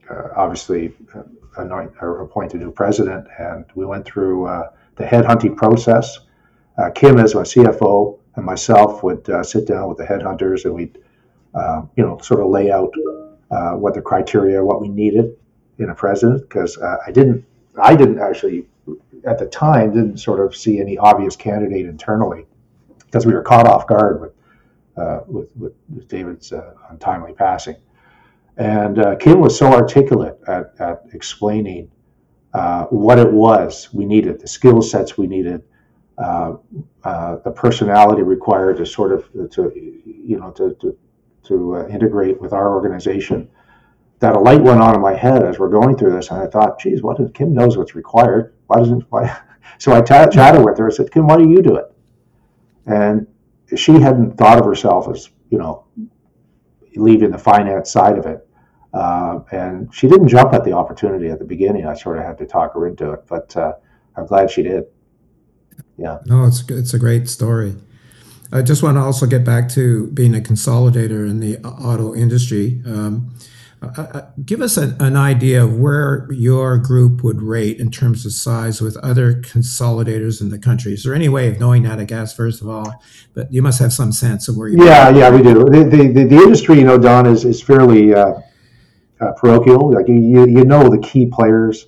[0.09, 1.23] uh, obviously uh,
[1.57, 6.19] anoint or appoint a new president, and we went through uh, the headhunting process.
[6.77, 10.73] Uh, Kim, as my CFO, and myself would uh, sit down with the headhunters, and
[10.73, 10.97] we'd,
[11.55, 12.93] um, you know, sort of lay out
[13.49, 15.35] uh, what the criteria, what we needed
[15.79, 17.45] in a president, because I didn't,
[17.81, 18.67] I didn't actually,
[19.25, 22.45] at the time, didn't sort of see any obvious candidate internally,
[23.05, 24.33] because we were caught off guard with
[24.97, 27.75] uh, with, with, David's uh, untimely passing.
[28.57, 31.91] And uh, Kim was so articulate at, at explaining
[32.53, 35.63] uh, what it was we needed, the skill sets we needed, uh,
[36.17, 40.97] the personality required to sort of to you know to to,
[41.43, 43.49] to integrate with our organization.
[44.19, 46.47] That a light went on in my head as we're going through this, and I
[46.47, 47.19] thought, "Geez, what?
[47.19, 48.55] If Kim knows what's required?
[48.67, 49.37] Why doesn't why?"
[49.79, 50.87] So I t- chatted with her.
[50.87, 51.85] I said, "Kim, why do you do it?"
[52.87, 53.27] And
[53.75, 55.85] she hadn't thought of herself as you know
[56.95, 58.47] leaving the finance side of it,
[58.93, 61.85] uh, and she didn't jump at the opportunity at the beginning.
[61.85, 63.73] I sort of had to talk her into it, but uh,
[64.15, 64.85] I'm glad she did.
[65.97, 66.19] Yeah.
[66.25, 67.75] No, it's it's a great story.
[68.51, 72.81] I just want to also get back to being a consolidator in the auto industry.
[72.85, 73.33] Um,
[73.79, 78.31] Uh, give us an, an, idea of where your group would rate in terms of
[78.31, 80.93] size with other consolidators in the country.
[80.93, 81.99] Is there any way of knowing that?
[81.99, 82.91] I guess first of all,
[83.35, 84.83] but you must have some sense of where you.
[84.83, 85.53] Yeah, yeah, we do.
[85.53, 88.41] The, the, the, industry, you know, Don is is fairly uh,
[89.21, 89.93] uh, parochial.
[89.93, 91.85] Like you, you know the key players,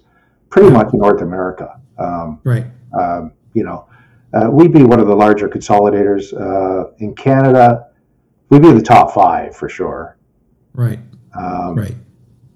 [0.51, 1.81] pretty much in North America.
[1.97, 2.67] Um, right.
[2.93, 3.87] Um, you know,
[4.33, 6.33] uh, we'd be one of the larger consolidators
[6.99, 7.87] in Canada.
[8.49, 10.17] We'd be in the top five for sure.
[10.73, 10.99] Right.
[11.35, 11.95] Um, right.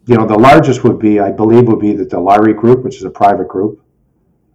[0.05, 3.03] You know, the largest would be, I believe, would be the Dilawri Group, which is
[3.03, 3.83] a private group.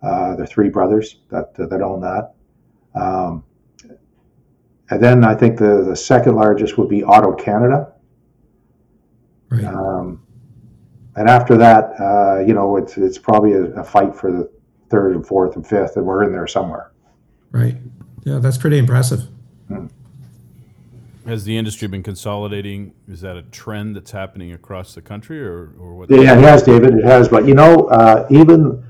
[0.02, 2.34] Uh, the three brothers that that own that.
[2.94, 3.42] Um,
[4.90, 7.92] and then I think the, the second largest would be AutoCanada.
[9.50, 9.64] Right.
[9.64, 10.22] Um,
[11.16, 14.48] and after that, uh, you know, it's it's probably a, a, fight for the
[14.88, 16.92] third and fourth and fifth, and we're in there somewhere.
[17.50, 17.76] Right.
[18.24, 19.22] Yeah, that's pretty impressive.
[21.26, 22.94] Has the industry been consolidating?
[23.06, 26.10] Is that a trend that's happening across the country, or, or what?
[26.10, 26.94] Yeah, it has, David.
[26.94, 27.28] It has.
[27.28, 28.82] But you know, uh, even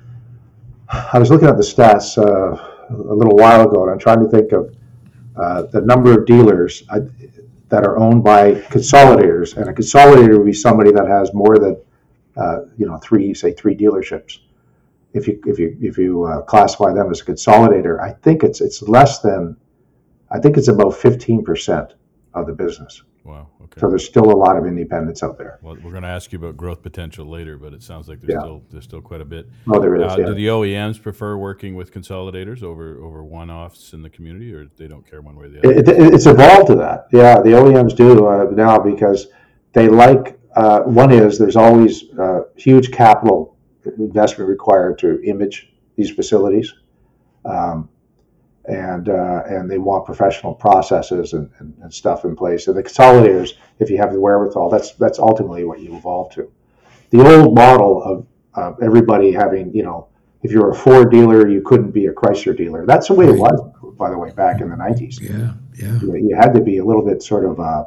[0.88, 4.30] I was looking at the stats uh, a little while ago, and I'm trying to
[4.30, 4.74] think of
[5.36, 7.00] uh, the number of dealers I,
[7.70, 9.56] that are owned by consolidators.
[9.56, 11.76] And a consolidator would be somebody that has more than
[12.36, 14.38] uh, you know three, say three dealerships.
[15.18, 18.60] If you if you if you uh, classify them as a consolidator, I think it's
[18.60, 19.56] it's less than.
[20.30, 21.94] I think it's about 15 percent
[22.34, 23.02] of the business.
[23.28, 23.48] Wow.
[23.62, 23.80] Okay.
[23.80, 25.58] So there's still a lot of independents out there.
[25.60, 28.32] Well, we're going to ask you about growth potential later, but it sounds like there's
[28.32, 28.40] yeah.
[28.40, 29.46] still there's still quite a bit.
[29.70, 30.12] Oh, there is.
[30.12, 30.26] Uh, yeah.
[30.26, 34.88] Do the OEMs prefer working with consolidators over over one-offs in the community, or they
[34.88, 35.72] don't care one way or the other?
[35.72, 37.08] It, it, it's evolved to that.
[37.12, 39.26] Yeah, the OEMs do uh, now because
[39.74, 40.38] they like.
[40.56, 43.57] Uh, one is there's always uh, huge capital
[43.98, 46.74] investment required to image these facilities.
[47.44, 47.88] Um,
[48.68, 52.68] and uh, and they want professional processes and, and, and, stuff in place.
[52.68, 56.52] And the consolidators, if you have the wherewithal, that's that's ultimately what you evolve to.
[57.10, 60.08] The old model of, of everybody having, you know,
[60.42, 62.84] if you're a Ford dealer, you couldn't be a Chrysler dealer.
[62.84, 63.58] That's the way it was,
[63.96, 65.18] by the way, back in the '90s.
[65.18, 65.98] Yeah, yeah.
[66.00, 67.58] You, you had to be a little bit sort of.
[67.58, 67.84] Uh,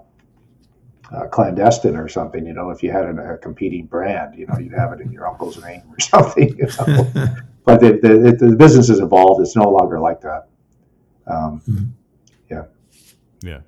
[1.11, 4.57] uh, clandestine or something, you know, if you had a, a, competing brand, you know,
[4.57, 6.57] you'd have it in your uncle's name or something.
[6.57, 7.35] You know?
[7.65, 9.41] but the, the, the business has evolved.
[9.41, 10.47] It's no longer like that.
[11.27, 11.85] Um, mm-hmm.
[12.49, 12.63] Yeah.
[13.41, 13.59] Yeah.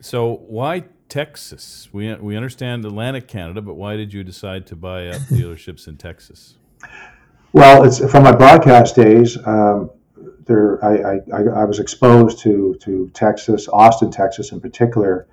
[0.00, 1.88] So why Texas?
[1.92, 5.96] We we understand Atlantic Canada, but why did you decide to buy up dealerships in
[5.96, 6.56] Texas?
[7.52, 9.38] Well, it's from my broadcast days.
[9.46, 9.90] Um,
[10.46, 15.26] there, I, I, I, was exposed to to Texas, Austin, Texas, in particular.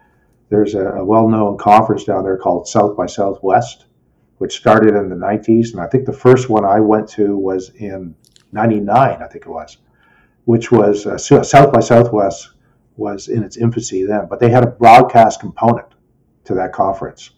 [0.50, 3.86] There's a, a well-known conference down there called South by Southwest,
[4.38, 7.72] which started in the 90s, and I think the first one I went to was
[7.76, 8.16] in
[8.52, 9.22] '99.
[9.22, 9.78] I think it was,
[10.46, 12.52] which was uh, South by Southwest
[12.98, 15.88] was in its infancy then, but they had a broadcast component
[16.46, 17.32] to that conference,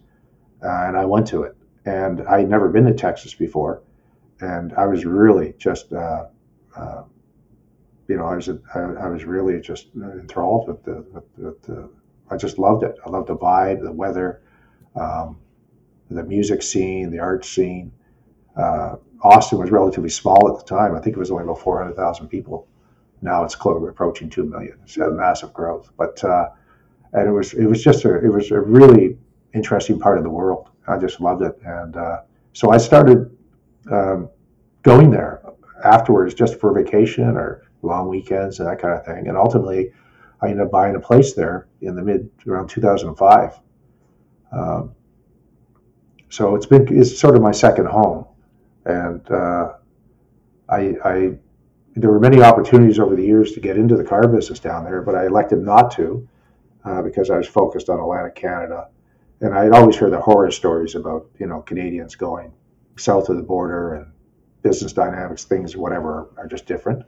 [0.64, 1.56] uh, and I went to it.
[1.86, 3.82] And I had never been to Texas before,
[4.42, 6.26] and I was really just, uh,
[6.76, 7.04] uh
[8.08, 11.90] you know, I was I, I, was really just enthralled with the, with, with the,
[12.30, 12.96] I just loved it.
[13.06, 14.42] I loved the vibe, the weather,
[14.96, 15.38] um,
[16.10, 17.92] the music scene, the art scene.
[18.56, 20.96] Uh, Austin was relatively small at the time.
[20.96, 22.68] I think it was only about 400,000 people
[23.22, 24.78] now it's close, approaching two million.
[24.84, 26.50] It's had massive growth, but uh,
[27.14, 29.18] and it was it was just a it was a really
[29.54, 30.70] interesting part of the world.
[30.88, 32.22] I just loved it, and uh,
[32.54, 33.36] so I started
[33.92, 34.30] um,
[34.84, 35.42] going there
[35.84, 39.28] afterwards just for vacation or long weekends and that kind of thing.
[39.28, 39.92] And ultimately,
[40.42, 43.60] I ended up buying a place there in the mid around 2005.
[44.52, 44.94] Um,
[46.30, 48.26] so it's been it's sort of my second home,
[48.86, 49.74] and uh,
[50.70, 51.32] I, I
[51.96, 55.02] there were many opportunities over the years to get into the car business down there,
[55.02, 56.28] but I elected not to
[56.86, 58.90] uh, because I was focused on Atlantic Canada.
[59.42, 62.54] And I'd always heard the horror stories about, you know, Canadians going
[62.98, 64.12] south of the border and
[64.64, 67.04] business dynamics, things, whatever, are just different.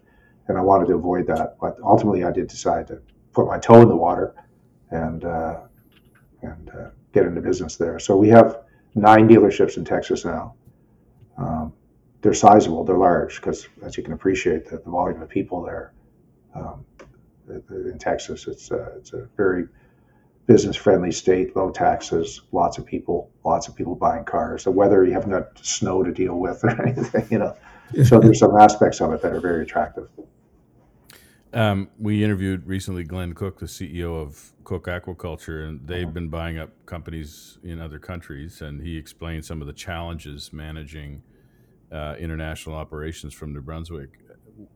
[0.48, 1.58] And I wanted to avoid that.
[1.60, 3.02] But ultimately, I did decide to
[3.34, 4.34] put my toe in the water
[4.92, 5.62] and, uh,
[6.42, 8.00] and uh, get into business there.
[8.00, 8.62] So we have
[8.96, 10.56] nine dealerships in Texas now.
[11.38, 11.74] Um,
[12.22, 15.94] they're sizable, they're large because, as you can appreciate, the, the volume of people there
[16.54, 16.86] um,
[17.48, 19.68] in Texas, it's a, it's a very
[20.50, 24.64] business friendly state, low taxes, lots of people, lots of people buying cars.
[24.64, 27.56] The weather, you haven't got snow to deal with or anything, you know.
[28.04, 30.10] So there's some aspects of it that are very attractive.
[31.52, 36.12] Um, we interviewed recently Glenn Cooke, the CEO of Cooke Aquaculture, and they've uh-huh.
[36.12, 38.62] been buying up companies in other countries.
[38.62, 41.24] And he explained some of the challenges managing
[41.92, 44.20] uh, international operations from New Brunswick.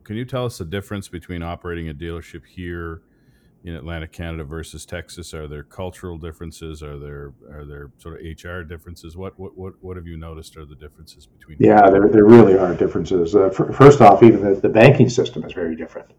[0.02, 3.02] Can you tell us the difference between operating a dealership here
[3.62, 5.32] in Atlantic Canada versus Texas?
[5.32, 6.82] Are there cultural differences?
[6.82, 9.16] Are there are there sort of HR differences?
[9.16, 11.58] What what what, what have you noticed are the differences between?
[11.60, 13.36] Yeah, there, there really are differences.
[13.36, 16.10] Uh, f- first off, even the, the banking system is very different.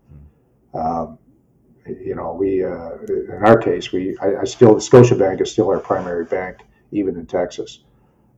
[0.76, 1.17] Um,
[1.88, 5.80] you know, we uh, in our case, we I, I still Scotiabank is still our
[5.80, 6.57] primary bank,
[6.91, 7.80] even in Texas.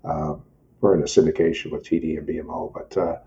[0.03, 0.43] Um,
[0.81, 3.17] we're in a syndication with TD and BMO, but uh,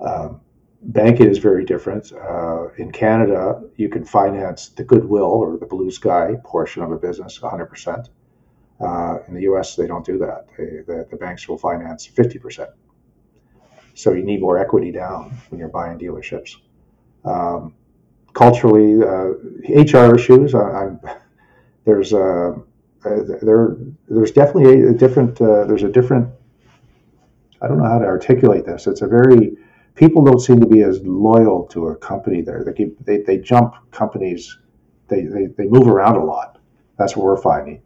[0.00, 0.40] um,
[0.82, 2.12] banking is very different.
[2.12, 6.96] Uh, in Canada, you can finance the goodwill or the blue sky portion of a
[6.96, 8.08] business 100%.
[8.80, 10.46] Uh, in the US, they don't do that.
[10.56, 12.66] They, the, the banks will finance 50%.
[13.94, 16.56] So you need more equity down when you're buying dealerships.
[17.24, 17.74] Um,
[18.34, 19.32] culturally, uh,
[19.68, 20.90] HR issues, I,
[21.84, 22.52] there's uh,
[23.02, 23.76] there,
[24.08, 26.28] there's definitely a, a different, uh, there's a different,
[27.62, 28.86] I don't know how to articulate this.
[28.86, 29.56] It's a very,
[29.94, 32.64] people don't seem to be as loyal to a company there.
[32.64, 34.58] They keep, they, they jump companies,
[35.08, 36.58] they, they, they move around a lot.
[36.98, 37.82] That's what we're finding.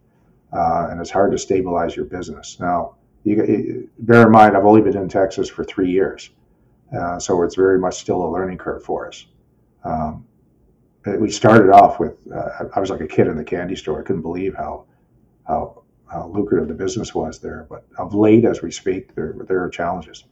[0.53, 2.59] Uh, and it's hard to stabilize your business.
[2.61, 6.31] Now, you, bear in mind, I've only been in Texas for three years.
[6.97, 9.27] Uh, so it's very much still a learning curve for us.
[9.85, 10.25] Um,
[11.07, 14.01] we started off with, uh, I was like a kid in the candy store.
[14.01, 14.87] I couldn't believe how,
[15.47, 17.67] how, how lucrative the business was there.
[17.69, 20.25] But of late, as we speak, there, there are challenges,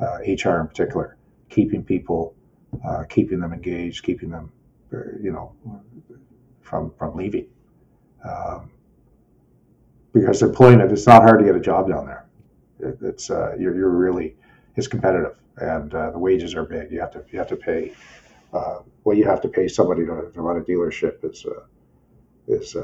[0.00, 1.16] uh, HR in particular
[1.48, 2.34] keeping people,
[2.86, 4.52] uh, keeping them engaged, keeping them,
[4.92, 5.52] uh, you know,
[6.60, 7.46] from from leaving.
[8.24, 8.70] Um,
[10.12, 12.26] because employment, it's not hard to get a job down there.
[12.80, 14.36] It, it's uh, you're, you're really
[14.76, 16.90] it's competitive, and uh, the wages are big.
[16.90, 17.94] You have to you have to pay
[18.52, 21.60] uh, what you have to pay somebody to, to run a dealership is uh,
[22.48, 22.76] is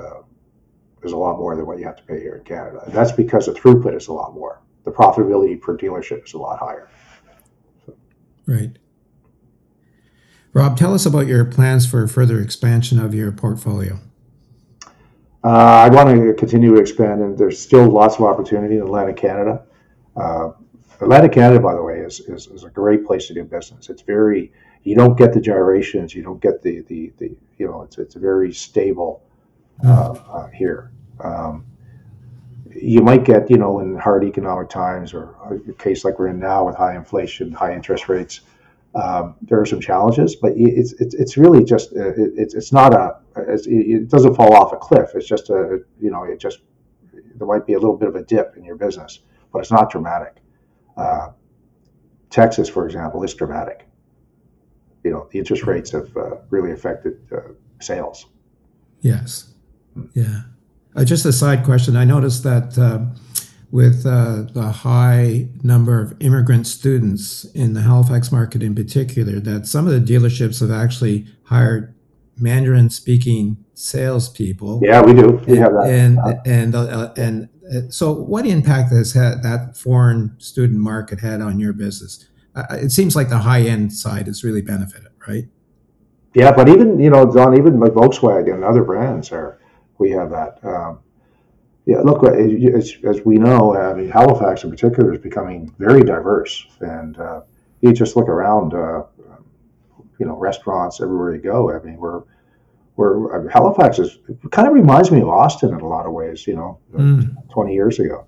[1.03, 2.83] is a lot more than what you have to pay here in Canada.
[2.85, 4.61] And that's because the throughput is a lot more.
[4.85, 6.89] The profitability per dealership is a lot higher.
[8.47, 8.77] Right.
[10.53, 13.99] Rob, tell us about your plans for further expansion of your portfolio.
[15.45, 19.17] Uh, I want to continue to expand, and there's still lots of opportunity in Atlantic
[19.17, 19.65] Canada.
[20.15, 20.51] Uh,
[21.01, 23.89] Atlantic Canada, by the way, is, is, is, a great place to do business.
[23.89, 24.53] It's very,
[24.83, 28.15] you don't get the gyrations, you don't get the, the, the you know, it's, it's
[28.15, 29.23] very stable
[29.85, 30.93] uh, uh here.
[31.21, 31.65] Um,
[32.75, 35.37] you might get, you know, in hard economic times or
[35.69, 38.41] a case like we're in now with high inflation, high interest rates,
[38.95, 42.93] um, there are some challenges, but it's it's, it's really just uh, it's it's not
[42.95, 45.11] a it's, it doesn't fall off a cliff.
[45.15, 46.59] It's just a you know it just
[47.37, 49.21] there might be a little bit of a dip in your business,
[49.51, 50.37] but it's not dramatic.
[50.97, 51.31] Uh,
[52.29, 53.87] Texas, for example, is dramatic.
[55.05, 58.27] You know the interest rates have uh, really affected uh, sales.
[59.01, 59.53] Yes.
[60.15, 60.43] Yeah.
[60.95, 61.97] Uh, just a side question.
[61.97, 63.07] I noticed that uh,
[63.71, 69.67] with uh, the high number of immigrant students in the Halifax market in particular, that
[69.67, 71.95] some of the dealerships have actually hired
[72.37, 74.81] Mandarin speaking salespeople.
[74.83, 75.43] Yeah, we do.
[75.47, 75.89] We have that.
[75.89, 81.41] And, and, uh, and, uh, so, what impact has had that foreign student market had
[81.41, 82.27] on your business?
[82.55, 85.49] Uh, it seems like the high end side has really benefited, right?
[86.35, 89.59] Yeah, but even you know, John, even like Volkswagen and other brands are
[89.99, 90.59] we have that.
[90.65, 91.01] Um,
[91.85, 96.65] yeah, look, as, as, we know, I mean, Halifax in particular is becoming very diverse,
[96.81, 97.41] and uh,
[97.81, 99.03] you just look around, uh,
[100.21, 101.73] you know, restaurants everywhere you go.
[101.73, 102.23] I mean, we're
[102.97, 104.19] we're I mean, Halifax is
[104.51, 106.47] kind of reminds me of Austin in a lot of ways.
[106.47, 107.51] You know, mm.
[107.51, 108.27] twenty years ago.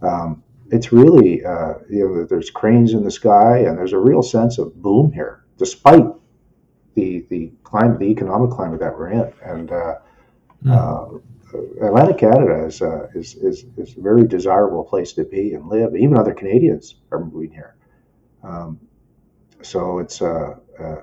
[0.00, 0.43] Um,
[0.74, 4.58] it's really uh, you know there's cranes in the sky, and there's a real sense
[4.58, 6.06] of boom here, despite
[6.94, 9.94] the the climate, the economic climate that we're in, and uh,
[10.64, 10.72] Mm.
[10.72, 15.68] Uh, Atlantic Canada is, uh, is, is, is a very desirable place to be and
[15.68, 15.94] live.
[15.94, 17.76] Even other Canadians are moving here.
[18.42, 18.80] Um,
[19.62, 21.02] so it's, uh, uh,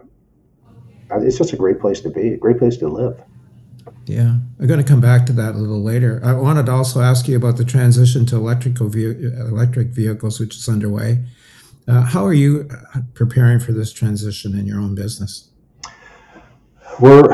[1.11, 3.21] it's just a great place to be, a great place to live.
[4.05, 6.19] Yeah, I'm going to come back to that a little later.
[6.23, 10.55] I wanted to also ask you about the transition to electrical ve- electric vehicles, which
[10.55, 11.23] is underway.
[11.87, 12.69] Uh, how are you
[13.13, 15.49] preparing for this transition in your own business?
[16.99, 17.31] We're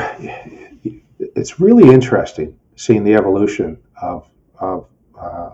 [1.18, 4.28] it's really interesting seeing the evolution of,
[4.60, 4.86] of
[5.20, 5.50] uh,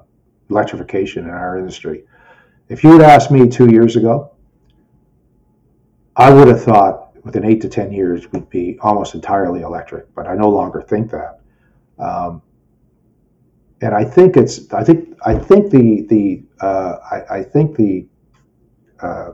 [0.50, 2.04] electrification in our industry.
[2.68, 4.32] If you had asked me two years ago,
[6.16, 10.26] I would have thought within eight to 10 years we'd be almost entirely electric, but
[10.26, 11.40] I no longer think that.
[11.98, 12.42] Um,
[13.80, 18.06] and I think it's, I think, I think the, the, uh, I, I, think the,
[19.00, 19.32] uh,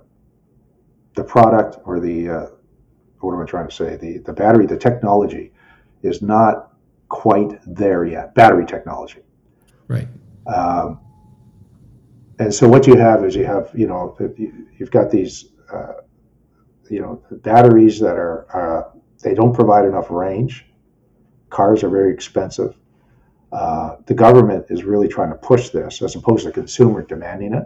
[1.14, 2.47] the product or the, uh,
[3.20, 3.97] what am I trying to say?
[3.97, 5.53] The, the battery, the technology
[6.03, 6.70] is not
[7.11, 8.34] quite there yet.
[8.34, 9.20] Battery technology,
[9.88, 10.09] right?
[10.47, 11.01] Um,
[12.38, 14.16] and so what you have is you have you know
[14.78, 15.93] you've got these uh,
[16.91, 20.66] you know batteries that are uh, they don't provide enough range
[21.51, 22.76] cars are very expensive.
[23.53, 27.64] Uh, the government is really trying to push this as opposed to consumer demanding it.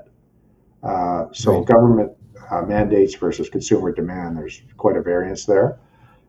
[0.82, 1.66] Uh, so Right.
[1.66, 2.12] government
[2.50, 5.78] uh, mandates versus consumer demand, there's quite a variance there.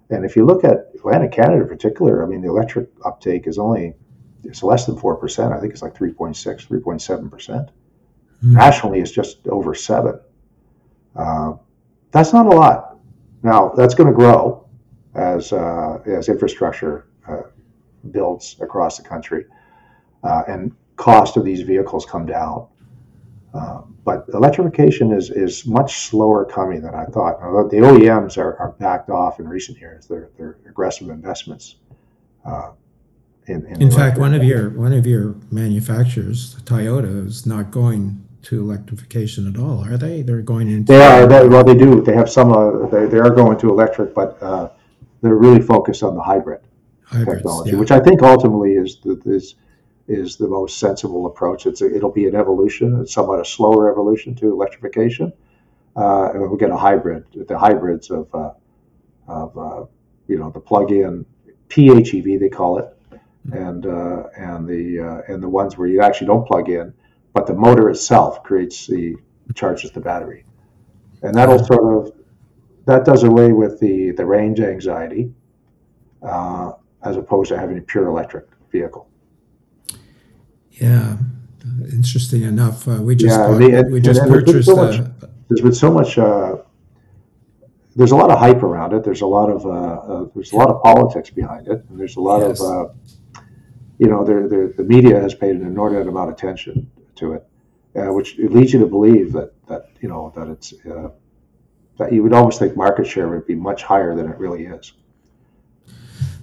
[0.10, 3.58] And if you look at Atlantic Canada in particular, I mean, the electric uptake is
[3.58, 3.96] only,
[4.44, 5.52] it's less than 4%.
[5.56, 7.70] I think it's like 3.6, 3.7%.
[8.42, 8.54] Hmm.
[8.54, 10.20] Nationally, it's just over 7
[11.16, 11.54] uh,
[12.16, 12.98] That's not a lot.
[13.44, 14.66] Now, that's going to grow
[15.16, 17.42] as, uh, as infrastructure uh,
[18.12, 19.44] builds across the country
[20.24, 22.68] uh, and cost of these vehicles come down.
[23.54, 27.42] Uh, but electrification is, is much slower coming than I thought.
[27.42, 30.08] Now, the OEMs are, are backed off in recent years.
[30.08, 31.76] Their their aggressive investments.
[32.46, 32.72] Uh,
[33.48, 38.26] in, in, In fact, one of your one of your manufacturers, Toyota, is not going
[38.46, 40.22] to electrification at all, are they?
[40.22, 41.28] They're going into They are.
[41.28, 42.02] They, well, they do.
[42.02, 42.52] They have some.
[42.52, 44.70] Uh, they, they are going to electric, but uh,
[45.22, 46.62] they're really focused on the hybrid
[47.04, 47.42] hybrids.
[47.42, 47.78] technology, yeah.
[47.78, 49.56] which I think ultimately is the is
[50.08, 51.66] is the most sensible approach.
[51.66, 53.00] It's a, it'll be an evolution.
[53.02, 55.34] It's somewhat a slower evolution to electrification,
[55.96, 57.26] uh, and we'll get a hybrid.
[57.48, 58.52] The hybrids of uh,
[59.28, 59.86] of uh,
[60.28, 61.26] you know the plug-in
[61.70, 62.96] PHEV they call it,
[63.52, 66.94] and uh, and the uh, and the ones where you actually don't plug in,
[67.36, 69.16] but the motor itself creates the
[69.54, 70.46] charges the battery,
[71.22, 72.14] and that'll sort of
[72.86, 75.32] that does away with the the range anxiety,
[76.24, 76.72] uh,
[77.04, 79.08] as opposed to having a pure electric vehicle.
[80.72, 81.18] Yeah,
[81.92, 82.88] interesting enough.
[82.88, 84.70] Uh, we just Yeah, bought- the- we just and there's been purchased.
[84.70, 86.18] so much- uh, There's been so much.
[86.18, 86.56] Uh,
[87.96, 89.04] there's a lot of hype around it.
[89.04, 92.16] There's a lot of uh, uh, there's a lot of politics behind it, and there's
[92.16, 92.62] a lot Yes.
[92.62, 92.86] of uh,
[94.00, 97.48] you know there there- the media has paid an inordinate amount of attention to it,
[97.96, 101.10] uh, which leads you to believe that that you know that it's uh,
[101.98, 104.94] that you would almost think market share would be much higher than it really is.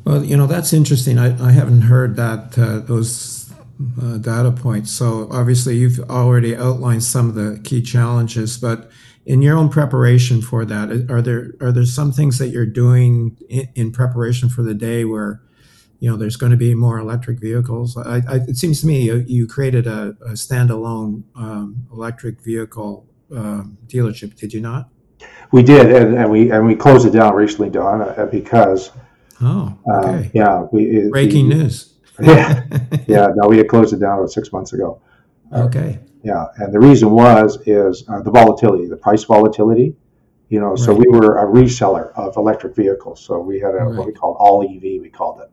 [0.04, 1.18] well, you know that's interesting.
[1.18, 3.52] I, I haven't heard that uh, those
[4.00, 4.90] uh, data points.
[4.92, 8.90] So obviously you've already outlined some of the key challenges, but
[9.24, 13.36] in your own preparation for that, are there are there some things that you're doing
[13.48, 15.40] in, in preparation for the day where
[16.02, 17.96] you know there's going to be more electric vehicles?
[17.96, 23.06] I, I, it seems to me you, you created a, a standalone um, electric vehicle
[23.34, 24.34] um, dealership.
[24.36, 24.88] Did you not?
[25.52, 28.90] We did, and, and we and we closed it down recently, Don, uh, because
[29.40, 30.30] Oh, um, okay.
[30.34, 31.88] yeah, we it- Breaking the- news.
[32.22, 32.64] Yeah,
[33.06, 33.28] yeah.
[33.36, 35.00] No, we had closed it down about six months ago.
[35.52, 35.98] okay.
[36.24, 39.94] Yeah, and the reason was is uh, the volatility, the price volatility.
[40.50, 43.24] You know, so we were a reseller of electric vehicles.
[43.24, 44.14] So we had a, what we Right.
[44.20, 45.50] called all EV, we called it, Right.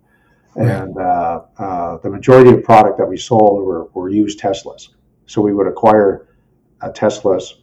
[0.55, 4.89] And uh, uh, the majority of product that we sold were, were used Teslas.
[5.25, 6.27] So we would acquire
[6.81, 7.53] Teslas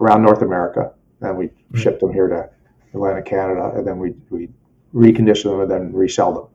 [0.00, 1.82] around North America, and we Right.
[1.82, 2.48] ship them here to
[2.92, 4.48] Atlantic Canada, and then we we
[4.94, 6.46] recondition them and then resell them.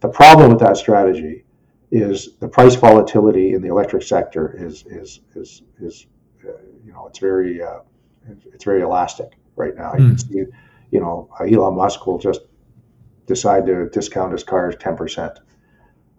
[0.00, 1.44] The problem with that strategy
[1.92, 6.06] is the price volatility in the electric sector is is is is
[6.44, 6.52] uh,
[6.84, 7.80] you know it's very uh,
[8.52, 9.92] it's very elastic right now.
[9.94, 10.44] You can see,
[10.90, 12.40] you know, Elon Musk will just
[13.26, 15.38] decide to discount his cars ten percent.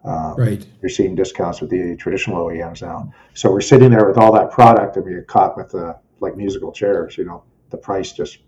[0.06, 0.66] Uh, Right.
[0.82, 3.12] you're seeing discounts with the traditional OEMs now.
[3.34, 6.38] So we're sitting there with all that product, and we get caught with the like
[6.38, 7.18] musical chairs.
[7.18, 8.40] You know, the price just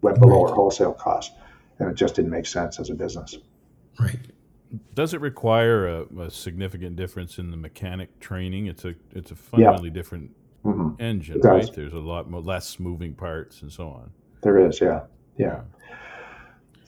[0.00, 0.50] went below Right.
[0.50, 1.32] our wholesale cost,
[1.78, 3.38] and it just didn't make sense as a business.
[4.00, 4.18] Right.
[4.94, 8.66] Does it require a, a significant difference in the mechanic training?
[8.66, 10.30] It's a it's a fundamentally different
[10.62, 11.70] hmm engine, right?
[11.74, 14.10] There's a lot more, less moving parts and so on.
[14.42, 15.02] There is, yeah,
[15.36, 15.60] yeah.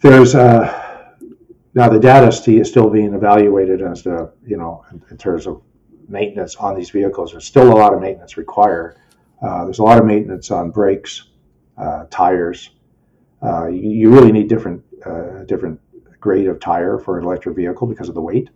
[0.00, 0.85] There's uh,
[1.76, 5.62] now the data is still being evaluated as to you know in, in terms of
[6.08, 7.32] maintenance on these vehicles.
[7.32, 8.96] There's still a lot of maintenance required.
[9.42, 11.28] Uh, there's a lot of maintenance on brakes,
[11.76, 12.70] uh, tires.
[13.42, 15.78] Uh, you, you really need different uh, different
[16.18, 18.48] grade of tire for an electric vehicle because of the weight.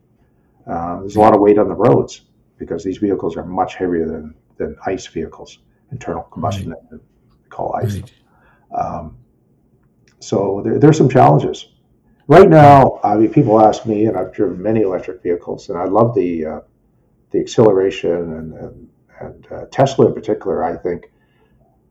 [0.67, 2.23] Uh, there's a lot of weight on the roads
[2.59, 5.59] because these vehicles are much heavier than, than ICE vehicles,
[5.93, 7.01] internal combustion engine,
[7.43, 7.97] we call ICE.
[7.97, 8.13] Right.
[8.77, 9.17] Um,
[10.21, 11.69] so there, there's some challenges.
[12.31, 15.87] Right now, I mean, people ask me, and I've driven many electric vehicles, and I
[15.87, 16.61] love the uh,
[17.33, 18.89] the acceleration and and,
[19.21, 20.63] and uh, Tesla in particular.
[20.63, 21.11] I think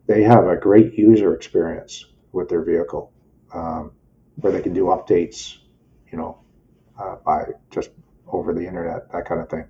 [0.07, 3.11] they have a great user experience with their vehicle,
[3.53, 3.91] um,
[4.37, 5.57] where they can do updates,
[6.09, 6.39] you know,
[6.97, 7.89] uh, by just
[8.29, 9.65] over the internet, that kind of thing.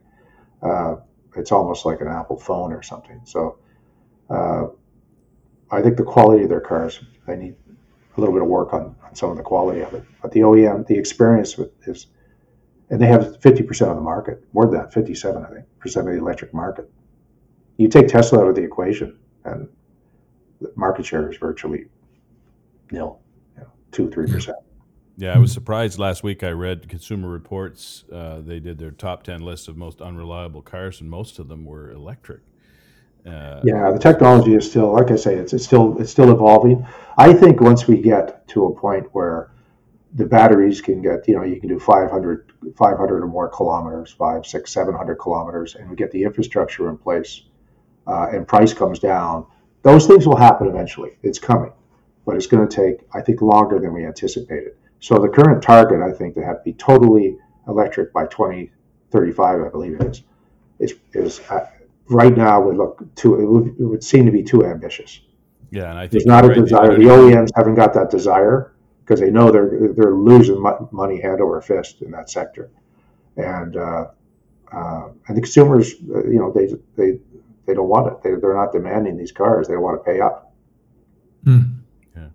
[0.61, 0.97] Uh,
[1.36, 3.20] it's almost like an Apple phone or something.
[3.24, 3.57] So.
[4.30, 4.67] Uh,
[5.72, 7.55] I think the quality of their cars, they need
[8.20, 10.03] a little bit of work on, on some of the quality of it.
[10.22, 12.07] But the OEM, the experience with is,
[12.89, 16.13] and they have 50% of the market, more than that, 57, I think, percent of
[16.13, 16.91] the electric market.
[17.78, 19.70] You take Tesla out of the equation, and
[20.59, 21.86] the market share is virtually
[22.91, 23.20] nil,
[23.55, 24.57] you know, two, three percent.
[25.15, 26.43] Yeah, I was surprised last week.
[26.43, 28.03] I read Consumer Reports.
[28.11, 31.63] Uh, they did their top ten list of most unreliable cars, and most of them
[31.63, 32.41] were electric.
[33.26, 36.86] Uh, yeah, the technology is still, like I say, it's, it's still it's still evolving.
[37.17, 39.51] I think once we get to a point where
[40.13, 44.45] the batteries can get, you know, you can do 500, 500 or more kilometers, five,
[44.45, 47.43] six, 700 kilometers, and we get the infrastructure in place,
[48.07, 49.45] uh, and price comes down.
[49.84, 51.17] Those things will happen eventually.
[51.22, 51.72] It's coming,
[52.26, 54.74] but it's going to take, I think, longer than we anticipated.
[54.99, 59.70] So the current target, I think, to have to be totally electric by 2035, I
[59.70, 60.24] believe it is,
[60.80, 61.65] is, is uh,
[62.10, 63.39] right now would look too.
[63.39, 65.22] It would, it would, seem to be too ambitious.
[65.72, 66.95] Yeah, and I think there's not a right, desire.
[66.97, 71.62] The OEMs haven't got that desire because they know they're they're losing money hand over
[71.62, 72.72] fist in that sector,
[73.38, 74.07] and uh,
[74.72, 77.20] uh, and the consumers, uh, you know, they they
[77.66, 78.24] they don't want it.
[78.24, 79.68] They, they're not demanding these cars.
[79.68, 80.53] They want to pay up.
[81.45, 81.76] Mm.
[82.16, 82.28] Yeah.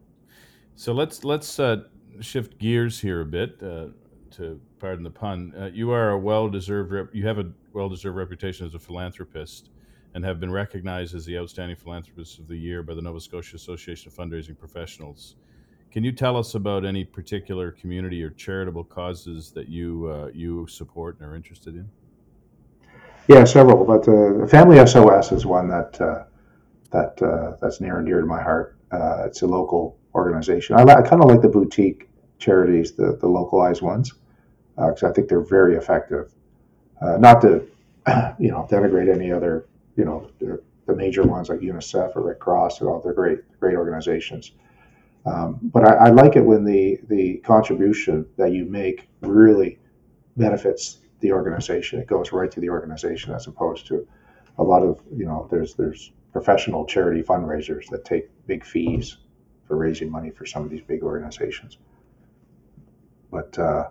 [0.77, 1.83] So let's let's uh,
[2.20, 3.61] shift gears here a bit.
[3.62, 3.87] Uh,
[4.33, 6.93] to pardon the pun, uh, you are a well-deserved.
[6.93, 9.70] Rep- you have a well-deserved reputation as a philanthropist,
[10.12, 13.57] and have been recognized as the outstanding philanthropist of the year by the Nova Scotia
[13.57, 15.37] Association of Fundraising Professionals.
[15.91, 20.66] Can you tell us about any particular community or charitable causes that you uh, you
[20.66, 21.89] support and are interested in?
[23.26, 26.24] Yeah, several, but uh, Family SOS is one that uh,
[26.91, 28.76] that uh, that's near and dear to my heart.
[28.93, 30.76] Uh, it's a local organization.
[30.76, 34.12] I, I kind of like the boutique charities, the the localized ones
[34.77, 36.33] because I think they're very effective.
[37.01, 37.66] Uh, not to,
[38.39, 39.66] you know, denigrate any other,
[39.97, 43.01] you know, the, the, major ones like UNICEF or Red Cross and all.
[43.01, 44.53] They're great, great organizations.
[45.27, 49.79] Um, but I, I, like it when the the contribution that you make really
[50.37, 51.99] benefits the organization.
[51.99, 54.07] It goes right to the organization as opposed to
[54.59, 59.16] a lot of you know there's there's professional charity fundraisers that take big fees
[59.66, 61.79] for raising money for some of these big organizations.
[63.31, 63.89] But uh,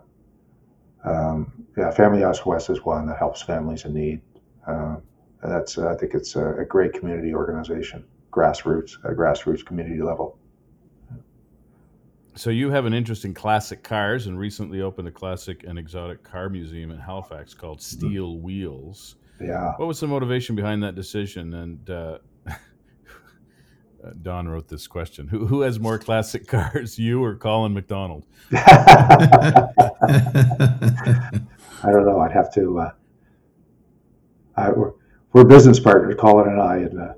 [1.04, 4.22] um, yeah, Family SOS is one that helps families in need.
[4.66, 4.98] Uh,
[5.44, 10.38] that's uh, I think it's a, a, great community organization, grassroots, a grassroots community level.
[12.36, 16.24] So you have an interest in classic cars, and recently opened a classic and exotic
[16.24, 19.18] car museum in Halifax called Steele Wheels.
[19.42, 19.74] Yeah.
[19.76, 21.54] What was the motivation behind that decision?
[21.54, 22.20] And uh,
[24.22, 28.26] Don wrote this question: Who who has more classic cars, you or Colin MacDonald?
[28.52, 29.70] I
[31.84, 32.20] don't know.
[32.20, 32.80] I'd have to.
[32.80, 32.92] Uh,
[34.56, 34.92] I, we're,
[35.32, 37.14] we're business partners, Colin and I, and uh,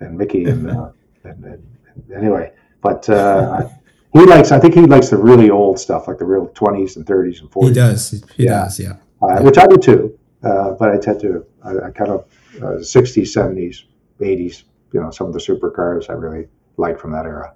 [0.00, 0.90] and Mickey, and, uh,
[1.24, 2.52] and, and, and, anyway.
[2.80, 3.68] But uh,
[4.12, 4.52] he likes.
[4.52, 7.50] I think he likes the really old stuff, like the real twenties and thirties and
[7.52, 7.70] forties.
[7.70, 8.10] He does.
[8.36, 8.50] He yeah.
[8.50, 8.80] does.
[8.80, 8.96] Yeah.
[9.20, 10.18] Uh, which I do too.
[10.40, 11.46] but I tend to.
[11.62, 13.84] I, I kind of sixties, seventies,
[14.20, 17.54] eighties you know some of the supercars I really like from that era.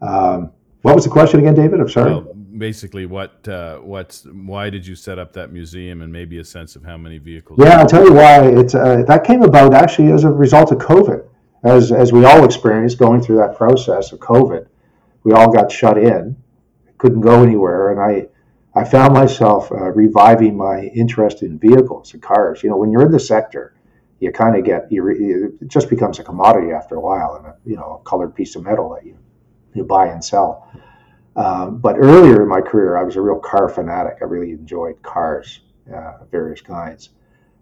[0.00, 0.52] Um,
[0.82, 1.80] what was the question again, David?
[1.80, 2.12] I'm sorry.
[2.12, 6.44] Well, basically, what uh, what's why did you set up that museum, and maybe a
[6.44, 7.58] sense of how many vehicles?
[7.62, 8.48] Yeah, I'll tell you why.
[8.48, 11.24] It uh, that came about actually as a result of COVID,
[11.64, 14.66] as as we all experienced going through that process of COVID.
[15.24, 16.36] We all got shut in,
[16.98, 18.28] couldn't go anywhere, and I.
[18.74, 22.62] I found myself uh, reviving my interest in vehicles and cars.
[22.62, 23.74] You know, when you're in the sector,
[24.22, 27.56] you kind of get you, it just becomes a commodity after a while and a
[27.64, 29.18] you know a colored piece of metal that you
[29.74, 30.70] you buy and sell.
[31.34, 34.18] Um, but earlier in my career, I was a real car fanatic.
[34.20, 35.62] I really enjoyed cars,
[35.92, 37.10] uh, various kinds,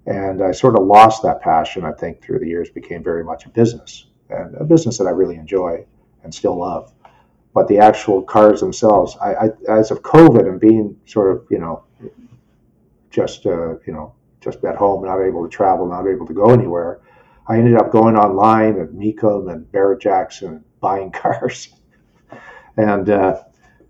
[0.05, 1.87] and I sort of lost that passion.
[1.87, 5.11] I think through the years became very much a business and a business that I
[5.11, 5.87] really enjoy
[6.25, 6.93] and still love.
[7.55, 11.59] But the actual cars themselves, I, I as of COVID and being sort of you
[11.59, 11.85] know
[13.09, 16.51] just uh, you know just at home, not able to travel, not able to go
[16.51, 17.01] anywhere.
[17.47, 21.69] I ended up going online at Mecum and Barrett Jackson buying cars,
[22.77, 23.43] and, uh,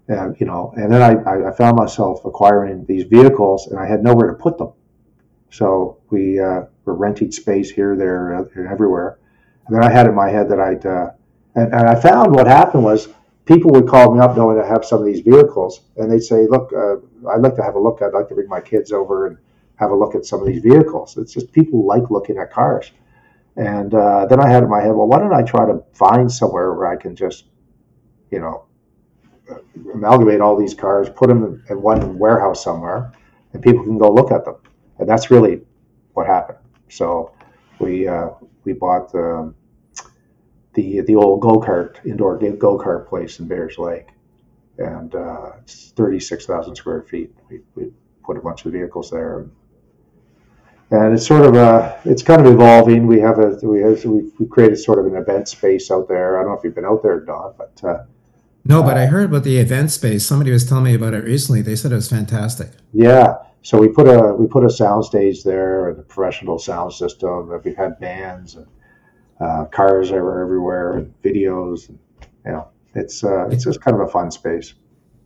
[0.08, 4.02] and you know, and then I, I found myself acquiring these vehicles, and I had
[4.02, 4.72] nowhere to put them.
[5.50, 9.18] So we uh, were renting space here, there, uh, and everywhere.
[9.66, 11.10] And then I had in my head that I'd, uh,
[11.54, 13.08] and, and I found what happened was
[13.44, 16.46] people would call me up knowing I have some of these vehicles, and they'd say,
[16.46, 16.96] "Look, uh,
[17.28, 18.00] I'd like to have a look.
[18.02, 19.38] I'd like to bring my kids over and
[19.80, 21.16] have a look at some of these vehicles.
[21.16, 22.92] It's just people like looking at cars.
[23.56, 26.30] And uh, then I had in my head, well, why don't I try to find
[26.30, 27.46] somewhere where I can just,
[28.30, 28.66] you know,
[29.94, 33.12] amalgamate all these cars, put them in one warehouse somewhere,
[33.52, 34.56] and people can go look at them.
[34.98, 35.62] And that's really
[36.12, 36.58] what happened.
[36.88, 37.32] So
[37.80, 38.28] we uh,
[38.64, 39.52] we bought the
[40.74, 44.08] the the old go kart indoor go kart place in Bayers Lake,
[44.78, 47.34] and uh, it's thirty six thousand square feet.
[47.48, 47.90] We, we
[48.22, 49.50] put a bunch of vehicles there and
[50.90, 53.06] it's sort of a it's kind of evolving.
[53.06, 56.38] We have a we have we we created sort of an event space out there.
[56.38, 58.04] I don't know if you've been out there, Don, but uh,
[58.64, 60.26] No, but I heard about the event space.
[60.26, 61.62] Somebody was telling me about it recently.
[61.62, 62.70] They said it was fantastic.
[62.92, 63.36] Yeah.
[63.62, 67.50] So we put a we put a sound stage there and a professional sound system.
[67.64, 68.66] We've had bands and
[69.40, 71.88] uh, cars everywhere and videos.
[71.88, 71.98] And,
[72.44, 74.74] you know, it's uh, it's just kind of a fun space.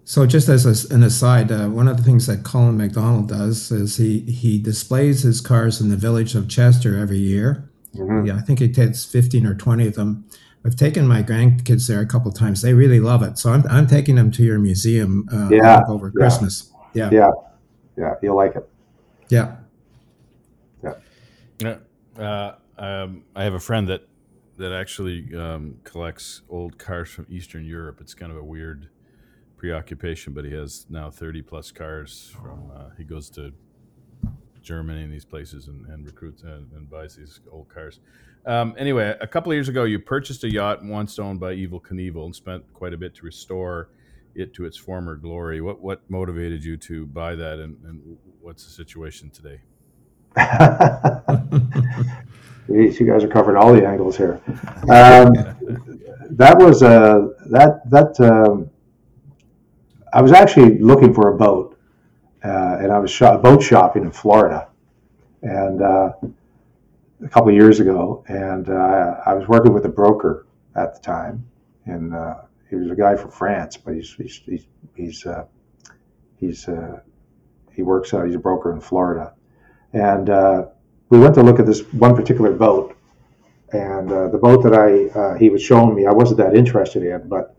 [0.06, 3.70] So, just as a, an aside, uh, one of the things that Colin MacDonald does
[3.70, 7.70] is he he displays his cars in the village of Chester every year.
[7.94, 8.26] Mm-hmm.
[8.26, 10.26] Yeah, I think he takes fifteen or twenty of them.
[10.66, 12.62] I've taken my grandkids there a couple times.
[12.62, 13.38] They really love it.
[13.38, 16.12] So I'm, I'm taking them to your museum uh, yeah, over yeah.
[16.12, 16.72] Christmas.
[16.94, 17.10] Yeah.
[17.12, 17.30] Yeah.
[17.98, 18.14] Yeah.
[18.22, 18.66] You'll like it.
[19.28, 19.56] Yeah.
[20.82, 20.94] Yeah.
[21.60, 21.76] Yeah.
[22.18, 24.08] Uh, um, I have a friend that
[24.56, 27.98] that actually um, collects old cars from Eastern Europe.
[28.00, 28.88] It's kind of a weird
[29.64, 33.50] preoccupation, but he has now 30 plus cars from, uh, he goes to
[34.60, 38.00] Germany and these places and, and recruits and, and, buys these old cars.
[38.44, 41.80] Um, anyway, a couple of years ago, you purchased a yacht once owned by Evel
[41.80, 43.88] Knievel and spent quite a bit to restore
[44.34, 45.62] it to its former glory.
[45.62, 49.62] What what motivated you to buy that, and, and what's the situation today?
[52.68, 54.42] you guys are covering all the angles here.
[54.90, 55.32] Um,
[56.30, 58.70] that was a uh, that that um,
[60.14, 61.76] I was actually looking for a boat,
[62.44, 64.68] uh, and I was boat shopping in Florida,
[65.42, 66.12] and uh,
[67.24, 70.46] a couple of years ago, and uh, I was working with a broker
[70.76, 71.44] at the time,
[71.86, 75.46] and uh, he was a guy from France, but he's he's he's he's, uh,
[76.38, 76.68] he's
[77.72, 78.26] he works out.
[78.26, 79.34] He's a broker in Florida,
[79.92, 80.28] and
[81.08, 82.96] we went to look at this one particular boat,
[83.72, 87.02] and uh, the boat that I uh, he was showing me, I wasn't that interested
[87.02, 87.56] in, but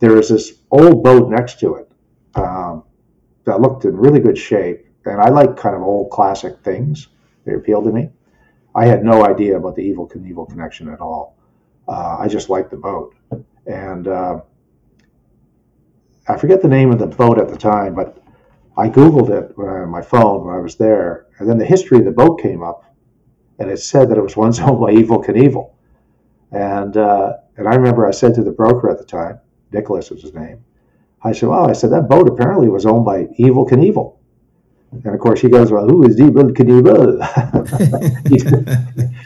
[0.00, 1.90] there was this old boat next to it
[2.34, 2.84] um,
[3.44, 7.08] that looked in really good shape, and I like kind of old classic things.
[7.44, 8.10] They appealed to me.
[8.74, 11.36] I had no idea about the Evel Knievel connection at all.
[11.88, 13.14] Uh, I just liked the boat,
[13.66, 14.40] and uh,
[16.28, 18.22] I forget the name of the boat at the time, but
[18.76, 22.04] I Googled it on my phone when I was there, and then the history of
[22.04, 22.84] the boat came up,
[23.58, 25.72] and it said that it was once owned by Evel Knievel.
[26.52, 29.40] And, uh, and I remember I said to the broker at the time,
[29.72, 30.64] Nicholas was his name,
[31.22, 34.16] I said, well, I said, that boat apparently was owned by Evel Knievel.
[34.92, 37.18] And of course, he goes, well, who is Evel Knievel?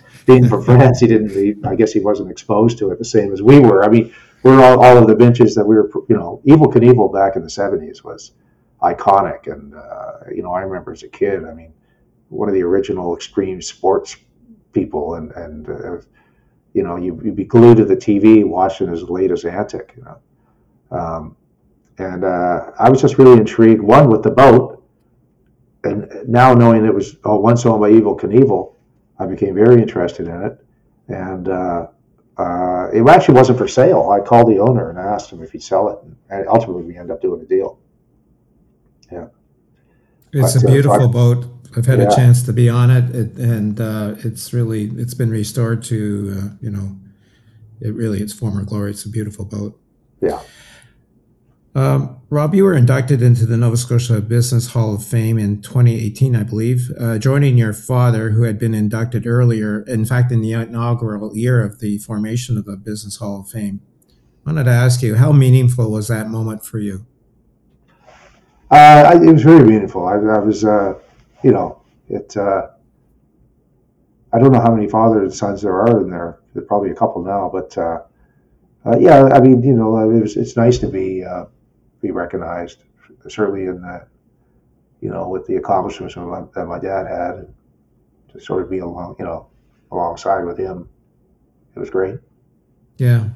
[0.27, 3.33] Being from France, he didn't, he, I guess he wasn't exposed to it the same
[3.33, 3.85] as we were.
[3.85, 7.13] I mean, we're all, all of the benches that we were, you know, Evel Knievel
[7.13, 8.33] back in the 70s was
[8.83, 9.53] iconic.
[9.53, 11.73] And uh, you know, I remember as a kid, I mean,
[12.29, 14.17] one of the original extreme sports
[14.73, 15.97] people, and and uh,
[16.73, 19.95] you know, you, would be glued to the TV watching his latest antic.
[19.97, 20.19] You know,
[20.93, 21.37] um,
[21.99, 23.83] and uh, I was just really intrigued.
[23.83, 24.83] One with the boat,
[25.85, 28.75] and now knowing it was oh, once owned by Evel Knievel,
[29.19, 30.65] I became very interested in it,
[31.09, 31.49] and.
[31.49, 31.87] Uh,
[32.39, 34.09] uh, it actually wasn't for sale.
[34.11, 35.99] I called the owner and asked him if he'd sell it,
[36.31, 37.79] and ultimately we ended up doing a deal.
[39.11, 39.27] Yeah.
[40.33, 41.45] It's but, a uh, beautiful boat.
[41.77, 42.11] I've had yeah.
[42.11, 46.39] a chance to be on it, it and uh, it's really it's been restored to
[46.39, 46.97] uh, you know,
[47.81, 48.91] it really its former glory.
[48.91, 49.79] It's a beautiful boat.
[50.21, 50.41] Yeah.
[51.75, 56.37] Um, Rob, you were inducted into the Nova Scotia Business Hall of Fame in 2018,
[56.37, 60.53] I believe, uh, joining your father, who had been inducted earlier, in fact, in the
[60.53, 63.81] inaugural year of the formation of the Business Hall of Fame.
[64.45, 67.07] I wanted to ask you, how meaningful was that moment for you?
[68.71, 70.07] Uh, it was very meaningful.
[70.07, 70.95] I, I was, uh,
[71.43, 72.37] you know, it.
[72.37, 72.69] Uh,
[74.35, 76.39] I don't know how many fathers and sons there are in there.
[76.55, 78.01] There's probably a couple now, but uh,
[78.87, 81.23] uh, yeah, I mean, you know, it was, it's nice to be
[82.03, 82.85] be recognized.
[83.29, 84.09] Certainly in that,
[85.01, 87.55] you know, with the accomplishments my, that my dad had, and
[88.33, 89.47] to sort of be along, you know,
[89.91, 90.89] alongside with him,
[91.75, 92.19] it was great.
[92.99, 93.29] Yeah,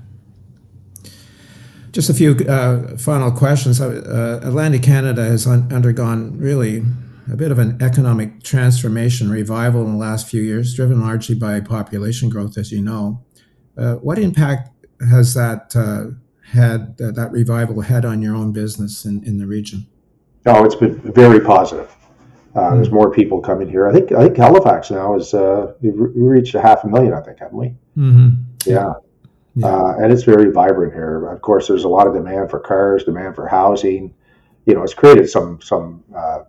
[1.97, 3.81] just a few uh, final questions.
[3.81, 6.83] Uh, Atlantic Canada has un- undergone really
[7.33, 11.59] a bit of an economic transformation revival in the last few years, driven largely by
[11.61, 13.25] population growth, as you know.
[13.79, 14.71] Uh, what impact
[15.09, 16.15] has that uh,
[16.53, 19.87] had uh, that revival had on your own business in, in the region?
[20.47, 21.95] Oh, it's been very positive.
[22.55, 23.87] Uh, mm There's more people coming here.
[23.87, 27.13] I think I think Halifax now is uh, we've reached a half a million.
[27.13, 27.69] I think haven't we?
[27.97, 28.29] Mm-hmm.
[28.65, 28.95] Yeah.
[29.57, 29.67] Yeah.
[29.67, 31.27] Uh, and it's very vibrant here.
[31.29, 34.15] Of course, there's a lot of demand for cars, demand for housing.
[34.67, 36.45] You know, it's created some some uh,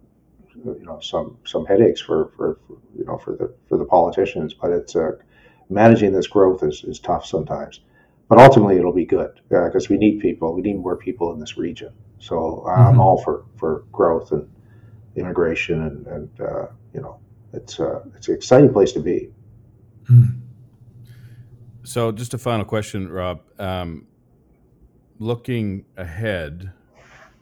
[0.66, 4.54] you know some some headaches for, for, for, you know for the for the politicians,
[4.54, 5.12] but it's uh,
[5.70, 7.82] managing this growth is, is tough sometimes.
[8.30, 10.54] But ultimately, it'll be good because uh, we need people.
[10.54, 11.94] We need more people in this region.
[12.20, 12.82] So uh, mm-hmm.
[12.82, 14.50] I'm all for, for growth and
[15.16, 17.20] immigration, and, and uh, you know,
[17.54, 17.80] it's
[18.16, 19.30] it's an exciting place to be.
[20.10, 20.42] Mm.
[21.84, 23.42] So, just a final question, Rob.
[23.58, 24.08] Um,
[25.20, 26.74] looking ahead,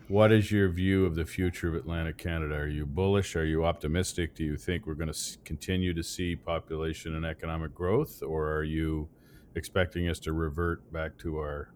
[0.07, 2.55] what is your view of the future of Atlantic Canada?
[2.55, 3.35] Are you bullish?
[3.35, 4.35] Are you optimistic?
[4.35, 8.63] Do you think we're going to continue to see population and economic growth, or are
[8.63, 9.09] you
[9.55, 11.69] expecting us to revert back to our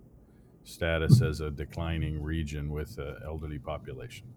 [0.63, 4.27] status as a declining region with an elderly population?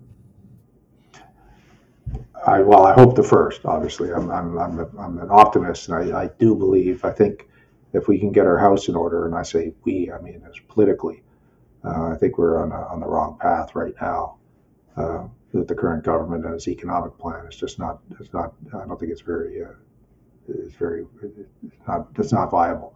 [2.47, 3.65] I, well, I hope the first.
[3.65, 7.05] Obviously, I'm I'm I'm, a, I'm an optimist, and I, I do believe.
[7.05, 7.49] I think
[7.93, 10.59] if we can get our house in order, and I say we, I mean as
[10.69, 11.23] politically,
[11.85, 14.37] uh, I think we're on a, on the wrong path right now.
[14.97, 18.01] Uh, with the current government and its economic plan, it's just not.
[18.19, 18.55] It's not.
[18.75, 19.63] I don't think it's very.
[19.63, 19.69] Uh,
[20.49, 21.07] it's very.
[21.23, 22.09] It's not.
[22.19, 22.95] It's not viable.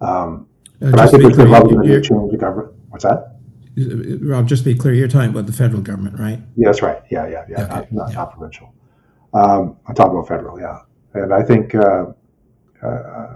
[0.00, 0.48] Um,
[0.82, 2.74] uh, but I think there's going to change the government.
[2.90, 3.36] What's that?
[3.76, 6.38] Rob, just to be clear, you're talking about the federal government, right?
[6.56, 7.02] Yeah, that's right.
[7.10, 7.64] Yeah, yeah, yeah.
[7.64, 7.74] Okay.
[7.74, 8.14] Not, not, yeah.
[8.14, 8.74] not, provincial.
[9.34, 10.80] Um, I'm talking about federal, yeah.
[11.12, 12.06] And I think, uh,
[12.82, 13.34] uh,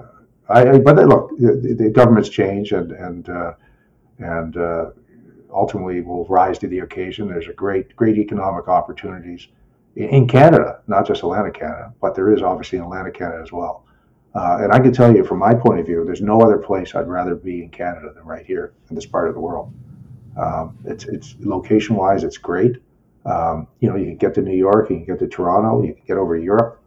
[0.48, 3.52] I, but look, the, the, governments change, and and uh,
[4.18, 4.90] and uh,
[5.52, 7.28] ultimately will rise to the occasion.
[7.28, 9.48] There's a great, great economic opportunities
[9.96, 13.84] in Canada, not just Atlantic Canada, but there is obviously in Atlantic Canada as well.
[14.34, 16.94] Uh, and I can tell you, from my point of view, there's no other place
[16.94, 19.72] I'd rather be in Canada than right here in this part of the world.
[20.38, 22.76] Um, it's it's location wise, it's great.
[23.26, 25.94] Um, you know, you can get to New York, you can get to Toronto, you
[25.94, 26.80] can get over to Europe.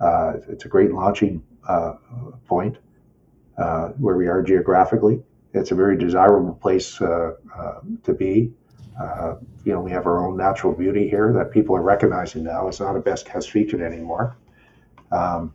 [0.00, 1.94] Uh, it's a great launching uh,
[2.46, 2.76] point
[3.58, 5.22] uh, where we are geographically.
[5.54, 8.52] It's a very desirable place uh, uh, to be.
[9.64, 12.68] You know, we have our own natural beauty here that people are recognizing now.
[12.68, 14.36] It's not a best kept featured anymore.
[15.10, 15.54] Um,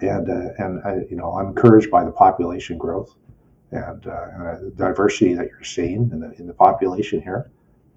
[0.00, 3.14] and and you know, I'm encouraged by the population growth
[3.70, 7.50] and, uh, and the diversity that you're seeing in the in the population here.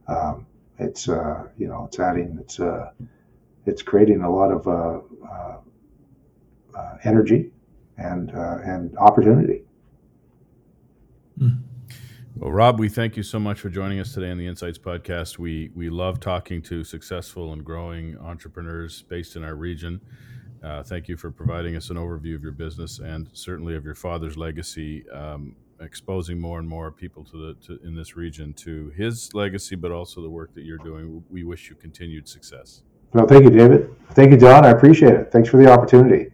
[0.08, 0.46] Um,
[0.80, 2.92] it's uh, you know it's adding it's uh,
[3.66, 5.58] it's creating a lot of uh, uh,
[6.76, 7.52] uh, energy
[7.98, 9.64] and and opportunity.
[12.36, 15.38] Well, Rob, we thank you so much for joining us today on the Insights Podcast.
[15.38, 20.02] We we love talking to successful and growing entrepreneurs based in our region.
[20.64, 23.96] Uh, thank you for providing us an overview of your business and certainly of your
[23.96, 28.90] father's legacy, um, exposing more and more people to the to, in this region to
[28.96, 31.24] his legacy, but also the work that you're doing.
[31.30, 32.84] We wish you continued success.
[33.14, 33.96] Well, thank you, David.
[34.12, 34.64] Thank you, Don.
[34.64, 35.32] I appreciate it.
[35.32, 36.32] Thanks for the opportunity.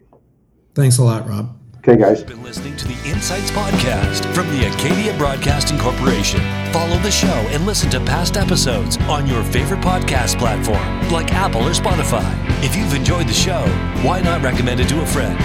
[0.74, 1.57] Thanks a lot, Rob.
[1.78, 2.18] Okay, guys.
[2.18, 6.40] You've been listening to the Insights Podcast from the Acadia Broadcasting Corporation.
[6.72, 11.62] Follow the show and listen to past episodes on your favorite podcast platform, like Apple
[11.62, 12.26] or Spotify.
[12.64, 13.64] If you've enjoyed the show,
[14.02, 15.38] why not recommend it to a friend?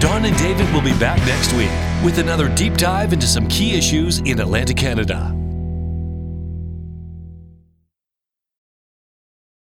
[0.00, 1.70] Don and David will be back next week
[2.02, 5.36] with another deep dive into some key issues in Atlantic Canada.